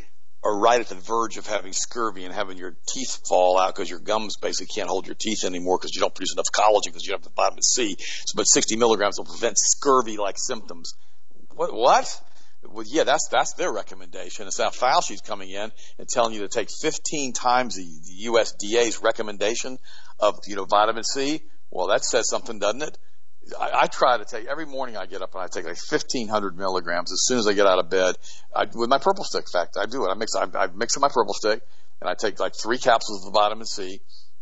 [0.42, 3.90] are right at the verge of having scurvy and having your teeth fall out because
[3.90, 7.04] your gums basically can't hold your teeth anymore because you don't produce enough collagen because
[7.04, 7.96] you don't have the vitamin C.
[7.98, 10.94] So, but 60 milligrams will prevent scurvy-like symptoms.
[11.54, 11.74] What?
[11.74, 12.20] What?
[12.62, 14.46] Well, yeah, that's that's their recommendation.
[14.46, 19.02] It's now Fauci's coming in and telling you to take 15 times the, the USDA's
[19.02, 19.78] recommendation
[20.18, 21.42] of you know vitamin C.
[21.70, 22.98] Well, that says something, doesn't it?
[23.58, 24.96] I, I try to take every morning.
[24.96, 27.78] I get up and I take like 1,500 milligrams as soon as I get out
[27.78, 28.16] of bed.
[28.54, 30.08] I, with my purple stick, in fact, I do it.
[30.08, 31.62] I mix I, I mix in my purple stick
[32.00, 34.00] and I take like three capsules of vitamin C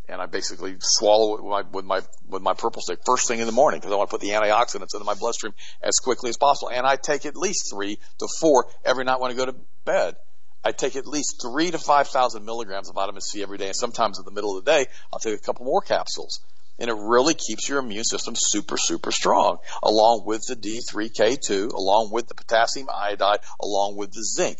[0.09, 3.39] and I basically swallow it with my with my with my purple stick first thing
[3.39, 6.29] in the morning because I want to put the antioxidants into my bloodstream as quickly
[6.29, 6.71] as possible.
[6.71, 9.55] And I take at least three to four every night when I go to
[9.85, 10.15] bed.
[10.63, 13.75] I take at least three to five thousand milligrams of vitamin C every day, and
[13.75, 16.41] sometimes in the middle of the day I'll take a couple more capsules.
[16.79, 22.11] And it really keeps your immune system super, super strong, along with the D3K2, along
[22.11, 24.59] with the potassium iodide, along with the zinc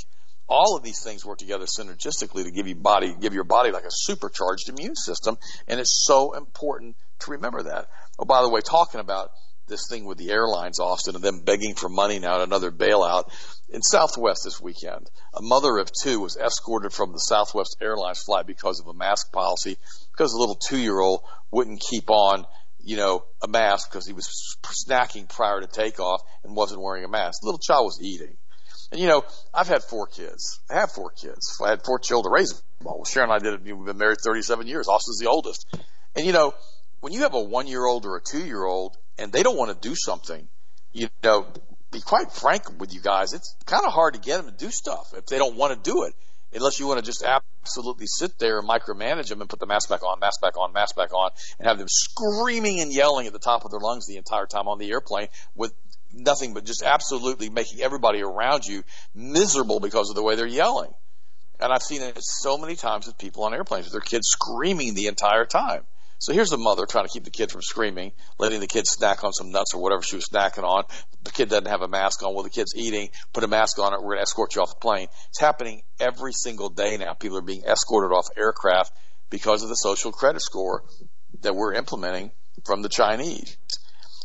[0.50, 3.84] all of these things work together synergistically to give you body, give your body like
[3.84, 5.38] a supercharged immune system.
[5.68, 7.88] And it's so important to remember that.
[8.18, 9.30] Oh, by the way, talking about
[9.70, 13.32] this thing with the airlines, Austin, and them begging for money now, at another bailout.
[13.70, 18.48] In Southwest this weekend, a mother of two was escorted from the Southwest Airlines flight
[18.48, 19.78] because of a mask policy,
[20.12, 22.46] because a little two-year-old wouldn't keep on,
[22.84, 27.10] you know, a mask because he was snacking prior to takeoff and wasn't wearing a
[27.10, 27.42] mask.
[27.42, 28.36] The little child was eating.
[28.92, 30.60] And you know, I've had four kids.
[30.70, 31.58] I have four kids.
[31.64, 32.62] I had four children to raise them.
[32.82, 33.76] Well, Sharon and I did it.
[33.76, 34.88] We've been married 37 years.
[34.88, 35.68] Austin's the oldest.
[36.16, 36.54] And you know,
[37.02, 39.58] when you have a one year old or a two year old and they don't
[39.58, 40.48] want to do something,
[40.92, 41.46] you know,
[41.92, 44.72] be quite frank with you guys, it's kind of hard to get them to do
[44.72, 46.14] stuff if they don't want to do it.
[46.52, 49.88] Unless you want to just absolutely sit there and micromanage them and put the mask
[49.88, 53.34] back on, mask back on, mask back on, and have them screaming and yelling at
[53.34, 55.74] the top of their lungs the entire time on the airplane with
[56.12, 60.92] nothing but just absolutely making everybody around you miserable because of the way they're yelling.
[61.60, 64.96] And I've seen it so many times with people on airplanes with their kids screaming
[64.96, 65.84] the entire time.
[66.20, 69.24] So here's the mother trying to keep the kid from screaming, letting the kid snack
[69.24, 70.84] on some nuts or whatever she was snacking on.
[71.24, 72.34] The kid doesn't have a mask on.
[72.34, 73.10] Well, the kid's eating.
[73.32, 74.02] Put a mask on it.
[74.02, 75.08] We're going to escort you off the plane.
[75.30, 77.14] It's happening every single day now.
[77.14, 78.92] People are being escorted off aircraft
[79.30, 80.84] because of the social credit score
[81.42, 82.32] that we're implementing
[82.66, 83.56] from the Chinese.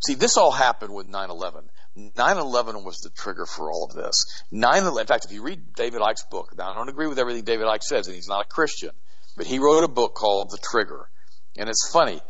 [0.04, 1.68] See, this all happened with 9/11.
[1.96, 4.24] 9/11 was the trigger for all of this.
[4.50, 7.44] 9 in fact, if you read David Icke's book, now I don't agree with everything
[7.44, 8.90] David Icke says, and he's not a Christian,
[9.36, 11.08] but he wrote a book called The Trigger.
[11.56, 12.20] And it's funny,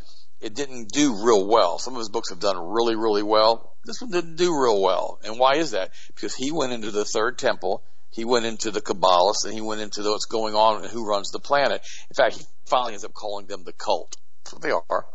[0.41, 1.79] it didn't do real well.
[1.79, 3.75] Some of his books have done really, really well.
[3.85, 5.19] This one didn't do real well.
[5.25, 5.93] And why is that?
[6.15, 9.81] Because he went into the third temple, he went into the Kabbalists, and he went
[9.81, 11.83] into what's going on and who runs the planet.
[12.11, 14.17] In fact, he finally ends up calling them the cult.
[14.45, 15.07] That's what they are.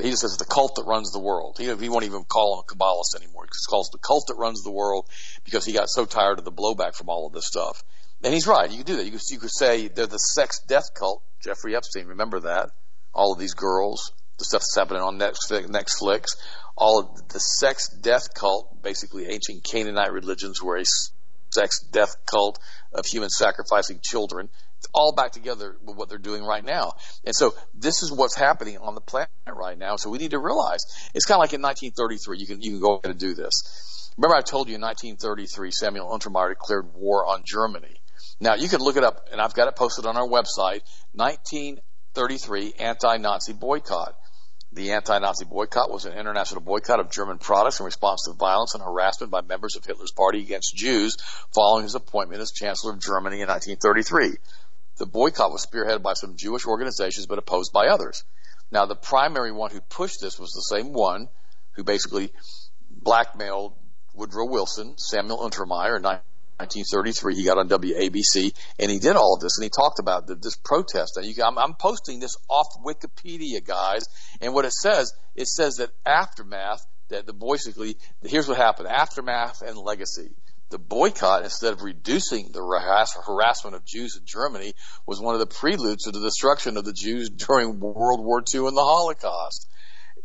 [0.00, 1.56] He just says the cult that runs the world.
[1.58, 3.44] He, he won't even call them a Kabbalist anymore.
[3.44, 5.08] He just calls the cult that runs the world
[5.44, 7.82] because he got so tired of the blowback from all of this stuff.
[8.22, 8.70] And he's right.
[8.70, 9.04] You could do that.
[9.04, 11.22] You could, you could say they're the sex death cult.
[11.42, 12.70] Jeffrey Epstein, remember that?
[13.16, 16.36] All of these girls, the stuff that's happening on Netflix,
[16.76, 20.84] all of the sex death cult, basically ancient Canaanite religions were a
[21.50, 22.58] sex death cult
[22.92, 24.50] of human sacrificing children
[24.92, 26.92] all back together with what they're doing right now.
[27.24, 29.96] And so this is what's happening on the planet right now.
[29.96, 30.80] So we need to realize
[31.14, 32.38] it's kind of like in 1933.
[32.38, 34.12] You can you can go ahead and do this.
[34.16, 38.00] Remember, I told you in 1933, Samuel Untermyer declared war on Germany.
[38.40, 40.80] Now you can look it up, and I've got it posted on our website.
[42.16, 44.16] 1933 anti-Nazi boycott.
[44.72, 48.82] The anti-Nazi boycott was an international boycott of German products in response to violence and
[48.82, 51.18] harassment by members of Hitler's party against Jews
[51.54, 54.38] following his appointment as Chancellor of Germany in 1933.
[54.96, 58.24] The boycott was spearheaded by some Jewish organizations but opposed by others.
[58.70, 61.28] Now, the primary one who pushed this was the same one
[61.72, 62.32] who basically
[62.90, 63.74] blackmailed
[64.14, 66.02] Woodrow Wilson, Samuel Untermyer, in
[66.58, 67.34] 1933.
[67.34, 70.34] He got on WABC and he did all of this and he talked about the,
[70.34, 71.16] this protest.
[71.16, 74.04] And you, I'm, I'm posting this off Wikipedia, guys.
[74.40, 79.62] And what it says, it says that aftermath, that the basically, here's what happened: aftermath
[79.62, 80.34] and legacy
[80.68, 84.74] the boycott, instead of reducing the harass- harassment of Jews in Germany,
[85.06, 88.66] was one of the preludes to the destruction of the Jews during World War II
[88.66, 89.68] and the Holocaust.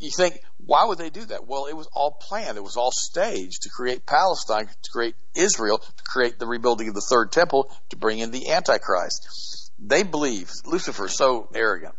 [0.02, 1.48] You think, why would they do that?
[1.48, 2.58] Well, it was all planned.
[2.58, 6.96] It was all staged to create Palestine, to create Israel, to create the rebuilding of
[6.96, 9.72] the third temple, to bring in the Antichrist.
[9.80, 11.96] They believe, Lucifer is so arrogant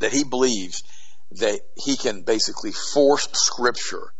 [0.00, 0.82] that he believes
[1.32, 4.12] that he can basically force scripture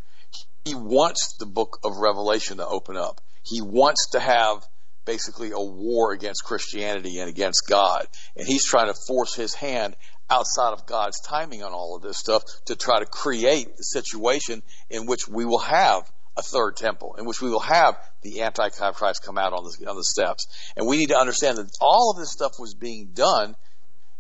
[0.65, 3.21] he wants the book of Revelation to open up.
[3.43, 4.67] He wants to have
[5.05, 8.07] basically a war against Christianity and against God.
[8.37, 9.97] And he's trying to force his hand
[10.31, 14.63] outside of God's timing on all of this stuff to try to create the situation
[14.89, 19.23] in which we will have a third temple in which we will have the Antichrist
[19.25, 20.47] come out on the, on the steps.
[20.77, 23.55] And we need to understand that all of this stuff was being done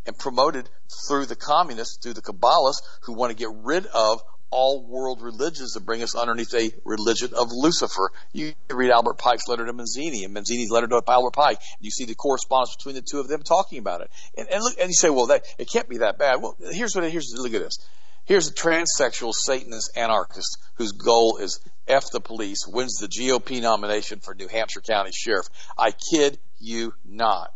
[0.07, 0.69] and promoted
[1.09, 4.23] through the communists, through the Kabbalists who want to get rid of
[4.55, 8.11] all world religions to bring us underneath a religion of Lucifer.
[8.33, 11.91] You read Albert Pike's letter to Mazzini and Mazzini's letter to Albert Pike, and you
[11.91, 14.11] see the correspondence between the two of them talking about it.
[14.39, 16.41] And, and look, and you say, well, that, it can't be that bad.
[16.41, 17.79] Well, here's what, here's, look at this.
[18.27, 24.21] Here's a transsexual Satanist anarchist whose goal is F the police, wins the GOP nomination
[24.21, 25.47] for New Hampshire County Sheriff.
[25.77, 27.53] I kid you not.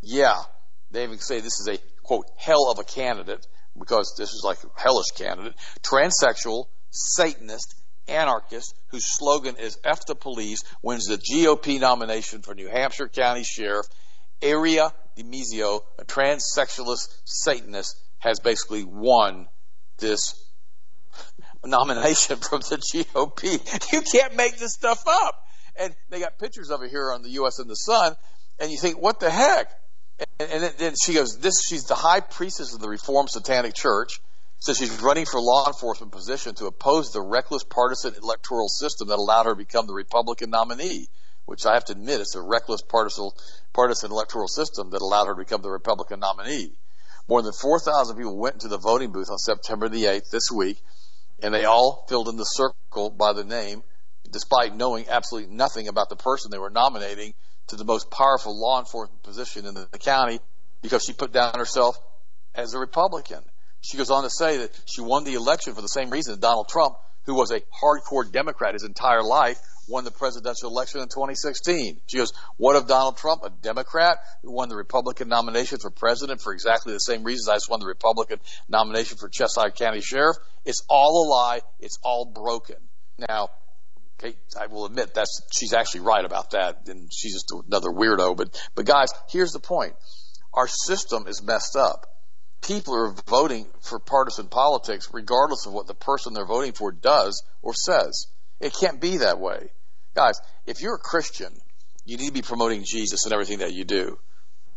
[0.00, 0.36] Yeah,
[0.90, 3.46] they even say this is a quote hell of a candidate
[3.78, 5.54] because this is like a hellish candidate.
[5.82, 7.74] Transsexual, Satanist,
[8.08, 13.44] anarchist whose slogan is F the police wins the GOP nomination for New Hampshire County
[13.44, 13.86] Sheriff.
[14.42, 19.46] Aria DiMezzo, a transsexualist Satanist, has basically won
[19.98, 20.34] this
[21.64, 23.92] nomination from the GOP.
[23.92, 25.42] You can't make this stuff up.
[25.80, 27.58] And they got pictures of it here on the U.S.
[27.60, 28.16] and the Sun,
[28.58, 29.70] and you think, what the heck?
[30.40, 34.20] And, then she goes, this, she's the high priestess of the Reformed Satanic Church.
[34.60, 39.18] So she's running for law enforcement position to oppose the reckless partisan electoral system that
[39.18, 41.06] allowed her to become the Republican nominee,
[41.46, 43.30] which I have to admit it's a reckless partisan,
[43.72, 46.72] partisan electoral system that allowed her to become the Republican nominee.
[47.28, 50.82] More than 4,000 people went into the voting booth on September the 8th this week,
[51.40, 53.84] and they all filled in the circle by the name,
[54.28, 57.34] despite knowing absolutely nothing about the person they were nominating
[57.68, 60.40] to the most powerful law enforcement position in the county
[60.82, 61.96] because she put down herself
[62.54, 63.40] as a Republican.
[63.80, 66.40] She goes on to say that she won the election for the same reason that
[66.40, 69.58] Donald Trump, who was a hardcore Democrat his entire life,
[69.88, 72.00] won the presidential election in 2016.
[72.06, 76.40] She goes, what of Donald Trump, a Democrat who won the Republican nomination for president
[76.40, 78.38] for exactly the same reasons I just won the Republican
[78.68, 80.36] nomination for Cheshire County Sheriff?
[80.64, 81.60] It's all a lie.
[81.80, 82.76] It's all broken.
[83.28, 83.48] Now,
[84.18, 88.36] okay, I will admit that's, she's actually right about that and she's just another weirdo.
[88.36, 89.94] But, but guys, here's the point.
[90.52, 92.06] Our system is messed up.
[92.60, 97.42] People are voting for partisan politics regardless of what the person they're voting for does
[97.62, 98.26] or says.
[98.60, 99.68] It can't be that way.
[100.14, 101.52] Guys, if you're a Christian,
[102.04, 104.18] you need to be promoting Jesus in everything that you do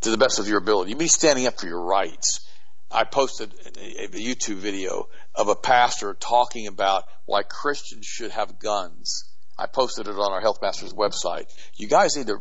[0.02, 0.92] to the best of your ability.
[0.92, 2.48] You need to be standing up for your rights.
[2.92, 8.60] I posted a, a YouTube video of a pastor talking about why Christians should have
[8.60, 9.31] guns.
[9.58, 11.46] I posted it on our Health Masters website.
[11.76, 12.40] You guys need to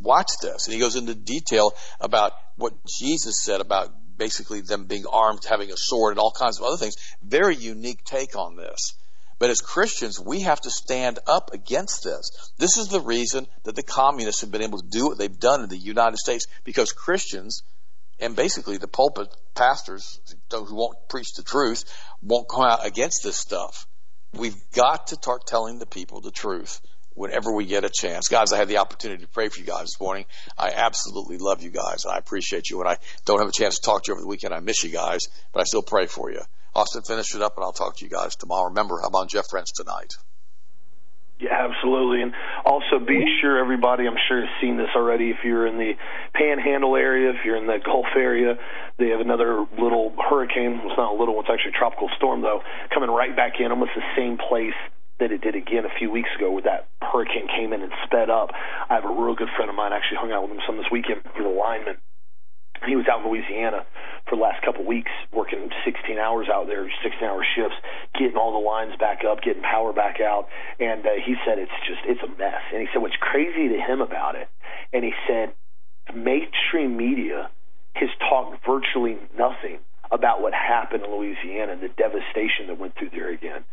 [0.00, 0.66] watch this.
[0.66, 5.70] And he goes into detail about what Jesus said about basically them being armed, having
[5.70, 6.96] a sword, and all kinds of other things.
[7.22, 8.94] Very unique take on this.
[9.38, 12.30] But as Christians, we have to stand up against this.
[12.58, 15.62] This is the reason that the communists have been able to do what they've done
[15.62, 17.62] in the United States because Christians
[18.20, 20.20] and basically the pulpit pastors
[20.52, 21.84] who won't preach the truth
[22.22, 23.86] won't come out against this stuff.
[24.32, 26.80] We've got to start telling the people the truth
[27.14, 28.28] whenever we get a chance.
[28.28, 30.24] Guys, I had the opportunity to pray for you guys this morning.
[30.56, 32.06] I absolutely love you guys.
[32.06, 32.78] I appreciate you.
[32.78, 34.84] When I don't have a chance to talk to you over the weekend, I miss
[34.84, 35.20] you guys,
[35.52, 36.40] but I still pray for you.
[36.74, 38.68] Austin, finish it up, and I'll talk to you guys tomorrow.
[38.68, 40.14] Remember, I'm on Jeff Rense tonight.
[41.40, 42.20] Yeah, absolutely.
[42.20, 42.32] And
[42.66, 45.30] also be sure everybody, I'm sure, has seen this already.
[45.30, 45.96] If you're in the
[46.34, 48.56] panhandle area, if you're in the Gulf area,
[48.98, 50.84] they have another little hurricane.
[50.84, 52.60] It's not a little, it's actually a tropical storm, though,
[52.92, 54.76] coming right back in, almost the same place
[55.18, 58.28] that it did again a few weeks ago where that hurricane came in and sped
[58.28, 58.52] up.
[58.90, 60.92] I have a real good friend of mine, actually hung out with him some this
[60.92, 61.24] weekend.
[61.36, 61.96] He's a lineman
[62.86, 63.84] he was out in Louisiana
[64.28, 67.76] for the last couple of weeks, working 16 hours out there, 16 hour shifts,
[68.18, 70.48] getting all the lines back up, getting power back out.
[70.78, 72.62] And uh, he said it's just, it's a mess.
[72.72, 74.48] And he said what's crazy to him about it,
[74.92, 75.52] and he said
[76.14, 77.50] mainstream media
[77.94, 79.78] has talked virtually nothing
[80.10, 83.64] about what happened in Louisiana and the devastation that went through there again.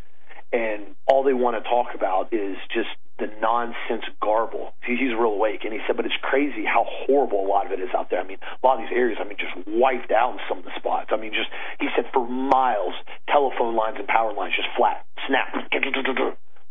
[0.53, 2.89] And all they want to talk about is just
[3.19, 4.73] the nonsense garble.
[4.85, 7.79] He's real awake, and he said, but it's crazy how horrible a lot of it
[7.79, 8.19] is out there.
[8.21, 10.65] I mean, a lot of these areas, I mean, just wiped out in some of
[10.65, 11.09] the spots.
[11.11, 11.49] I mean, just
[11.79, 12.93] he said for miles,
[13.27, 15.53] telephone lines and power lines just flat, snap.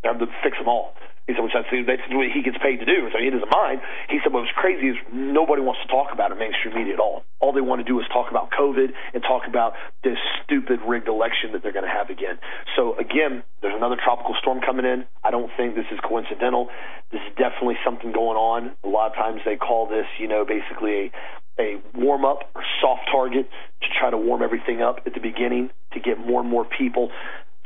[0.01, 0.93] They have to fix them all.
[1.27, 3.11] He said, which that's, what he gets paid to do.
[3.11, 3.83] So he doesn't mind.
[4.07, 7.03] He said, what's crazy is nobody wants to talk about it in mainstream media at
[7.03, 7.27] all.
[7.43, 9.75] All they want to do is talk about COVID and talk about
[10.07, 12.39] this stupid rigged election that they're going to have again.
[12.79, 15.03] So again, there's another tropical storm coming in.
[15.19, 16.71] I don't think this is coincidental.
[17.11, 18.71] This is definitely something going on.
[18.85, 21.11] A lot of times they call this, you know, basically a
[21.59, 23.49] a warm up or soft target
[23.81, 27.09] to try to warm everything up at the beginning to get more and more people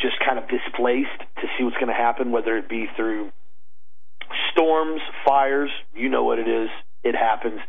[0.01, 3.31] just kind of displaced to see what's going to happen, whether it be through
[4.51, 6.69] storms, fires, you know what it is.
[7.03, 7.59] It happens.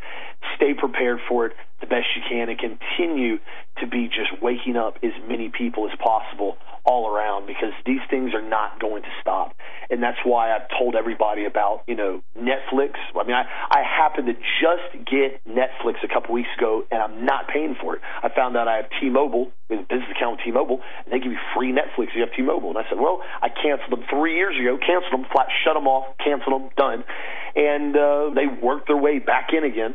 [0.56, 3.38] Stay prepared for it the best you can and continue
[3.78, 8.34] to be just waking up as many people as possible all around because these things
[8.34, 9.54] are not going to stop.
[9.90, 12.94] And that's why I've told everybody about, you know, Netflix.
[13.14, 17.24] I mean, I, I happened to just get Netflix a couple weeks ago and I'm
[17.24, 18.02] not paying for it.
[18.22, 21.32] I found out I have T-Mobile, with a business account with T-Mobile, and they give
[21.32, 22.70] you free Netflix if you have T-Mobile.
[22.70, 25.86] And I said, well, I canceled them three years ago, canceled them, flat, shut them
[25.86, 27.04] off, canceled them, done.
[27.54, 29.94] And uh, they worked their way back in again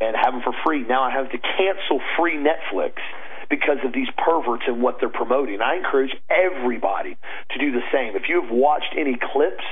[0.00, 0.84] and have them for free.
[0.86, 3.00] Now I have to cancel free Netflix
[3.48, 5.60] because of these perverts and what they're promoting.
[5.60, 7.16] I encourage everybody
[7.50, 8.16] to do the same.
[8.16, 9.64] If you have watched any clips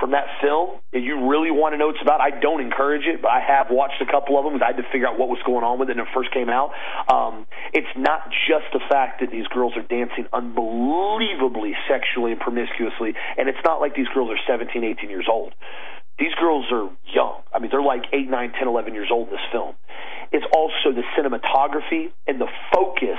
[0.00, 3.04] from that film and you really want to know what it's about, I don't encourage
[3.04, 5.20] it, but I have watched a couple of them because I had to figure out
[5.20, 6.72] what was going on with it when it first came out.
[7.12, 7.46] Um,
[7.76, 13.52] it's not just the fact that these girls are dancing unbelievably sexually and promiscuously, and
[13.52, 15.52] it's not like these girls are 17, 18 years old.
[16.20, 17.40] These girls are young.
[17.52, 19.74] I mean, they're like 8, 9, 10, 11 years old in this film.
[20.32, 23.18] It's also the cinematography and the focus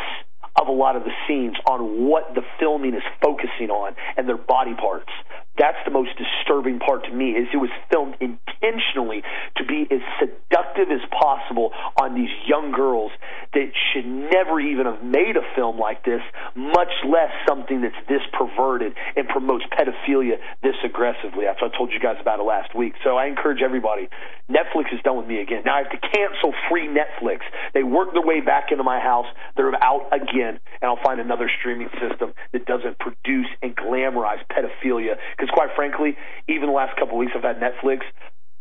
[0.59, 4.37] of a lot of the scenes on what the filming is focusing on and their
[4.37, 5.09] body parts.
[5.57, 9.21] That's the most disturbing part to me is it was filmed intentionally
[9.57, 11.71] to be as seductive as possible
[12.01, 13.11] on these young girls
[13.53, 16.21] that should never even have made a film like this,
[16.55, 21.45] much less something that's this perverted and promotes pedophilia this aggressively.
[21.45, 22.93] That's what I told you guys about it last week.
[23.03, 24.07] So I encourage everybody.
[24.49, 25.63] Netflix is done with me again.
[25.65, 27.39] Now I have to cancel free Netflix.
[27.73, 29.27] They work their way back into my house.
[29.55, 35.15] They're out again, and I'll find another streaming system that doesn't produce and glamorize pedophilia.
[35.41, 36.13] Because quite frankly,
[36.45, 38.05] even the last couple of weeks I've had Netflix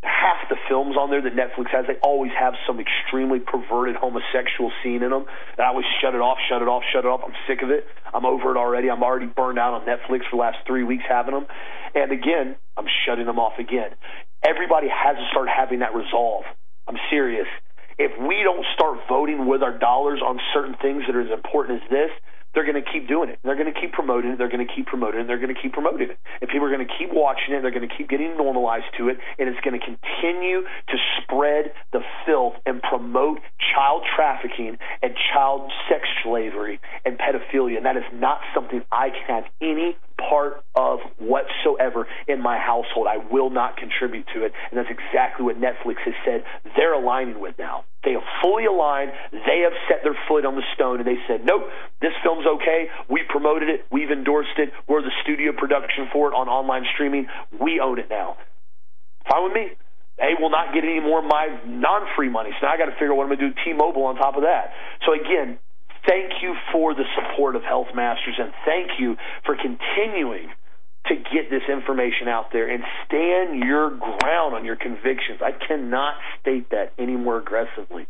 [0.00, 4.72] half the films on there that Netflix has, they always have some extremely perverted homosexual
[4.82, 5.28] scene in them.
[5.28, 7.20] And I always shut it off, shut it off, shut it off.
[7.20, 7.84] I'm sick of it.
[8.14, 8.88] I'm over it already.
[8.88, 11.44] I'm already burned out on Netflix for the last three weeks having them.
[11.94, 13.92] And again, I'm shutting them off again.
[14.40, 16.44] Everybody has to start having that resolve.
[16.88, 17.46] I'm serious.
[17.98, 21.82] If we don't start voting with our dollars on certain things that are as important
[21.84, 22.10] as this,
[22.54, 23.38] they're going to keep doing it.
[23.44, 24.38] They're going to keep promoting it.
[24.38, 25.20] They're going to keep promoting it.
[25.22, 26.18] And they're going to keep promoting it.
[26.40, 27.62] And people are going to keep watching it.
[27.62, 29.18] They're going to keep getting normalized to it.
[29.38, 33.38] And it's going to continue to spread the filth and promote
[33.74, 37.76] child trafficking and child sex slavery and pedophilia.
[37.76, 39.96] And that is not something I can have any
[40.28, 43.06] part of whatsoever in my household.
[43.08, 44.52] I will not contribute to it.
[44.70, 46.44] And that's exactly what Netflix has said
[46.76, 47.84] they're aligning with now.
[48.04, 49.12] They have fully aligned.
[49.32, 51.68] They have set their foot on the stone and they said, nope,
[52.00, 52.88] this film's okay.
[53.08, 53.84] We promoted it.
[53.92, 54.72] We've endorsed it.
[54.88, 57.26] We're the studio production for it on online streaming.
[57.60, 58.36] We own it now.
[59.28, 59.66] Fine with me.
[60.16, 62.50] They will not get any more of my non-free money.
[62.60, 64.36] So now I got to figure out what I'm going to do T-Mobile on top
[64.36, 64.72] of that.
[65.06, 65.58] So again,
[66.06, 70.48] thank you for the support of Health Masters and thank you for continuing
[71.06, 75.40] to get this information out there and stand your ground on your convictions.
[75.40, 78.06] I cannot state that any more aggressively.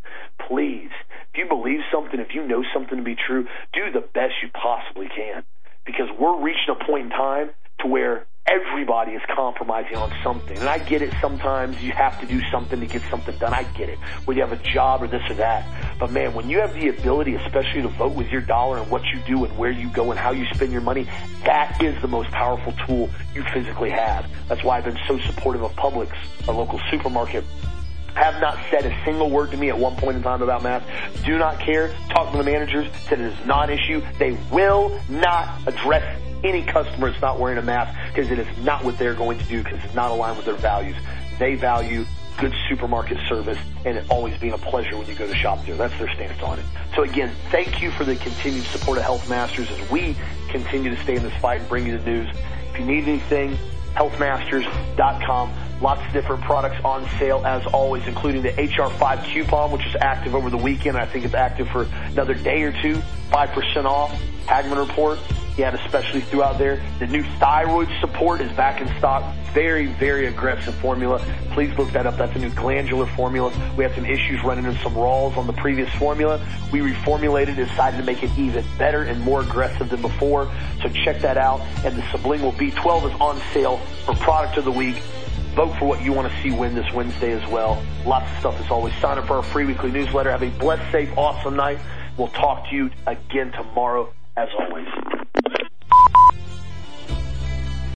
[0.48, 0.90] Please,
[1.32, 4.50] if you believe something, if you know something to be true, do the best you
[4.50, 5.44] possibly can.
[5.86, 10.58] Because we're reaching a point in time to where everybody is compromising on something.
[10.58, 13.54] And I get it sometimes you have to do something to get something done.
[13.54, 13.98] I get it.
[14.24, 15.64] Whether you have a job or this or that.
[15.98, 19.04] But man, when you have the ability, especially to vote with your dollar and what
[19.04, 21.06] you do and where you go and how you spend your money,
[21.44, 24.28] that is the most powerful tool you physically have.
[24.48, 26.12] That's why I've been so supportive of Publix,
[26.48, 27.44] a local supermarket
[28.14, 30.88] have not said a single word to me at one point in time about masks.
[31.24, 31.94] Do not care.
[32.10, 32.88] Talk to the managers.
[33.08, 34.02] Said it is not an issue.
[34.18, 38.84] They will not address any customer that's not wearing a mask because it is not
[38.84, 40.96] what they're going to do because it's not aligned with their values.
[41.38, 42.04] They value
[42.38, 45.76] good supermarket service and it always being a pleasure when you go to shop there.
[45.76, 46.64] That's their stance on it.
[46.94, 50.16] So again, thank you for the continued support of Health Masters as we
[50.48, 52.28] continue to stay in this fight and bring you the news.
[52.72, 53.58] If you need anything,
[53.94, 55.69] healthmasters.com.
[55.80, 60.34] Lots of different products on sale as always, including the HR5 coupon, which is active
[60.34, 60.96] over the weekend.
[60.96, 62.96] I think it's active for another day or two.
[63.30, 64.12] 5% off.
[64.46, 65.18] Hagmann Report.
[65.56, 66.82] He had a specialty throughout there.
[66.98, 69.34] The new thyroid support is back in stock.
[69.52, 71.18] Very, very aggressive formula.
[71.52, 72.16] Please look that up.
[72.16, 73.52] That's a new glandular formula.
[73.76, 76.40] We had some issues running into some rolls on the previous formula.
[76.72, 80.50] We reformulated, decided to make it even better and more aggressive than before.
[80.82, 81.60] So check that out.
[81.84, 85.02] And the sublingual B12 is on sale for product of the week.
[85.54, 87.82] Vote for what you want to see win this Wednesday as well.
[88.06, 88.94] Lots of stuff as always.
[88.96, 90.30] Sign up for our free weekly newsletter.
[90.30, 91.78] Have a blessed, safe, awesome night.
[92.16, 94.86] We'll talk to you again tomorrow as always.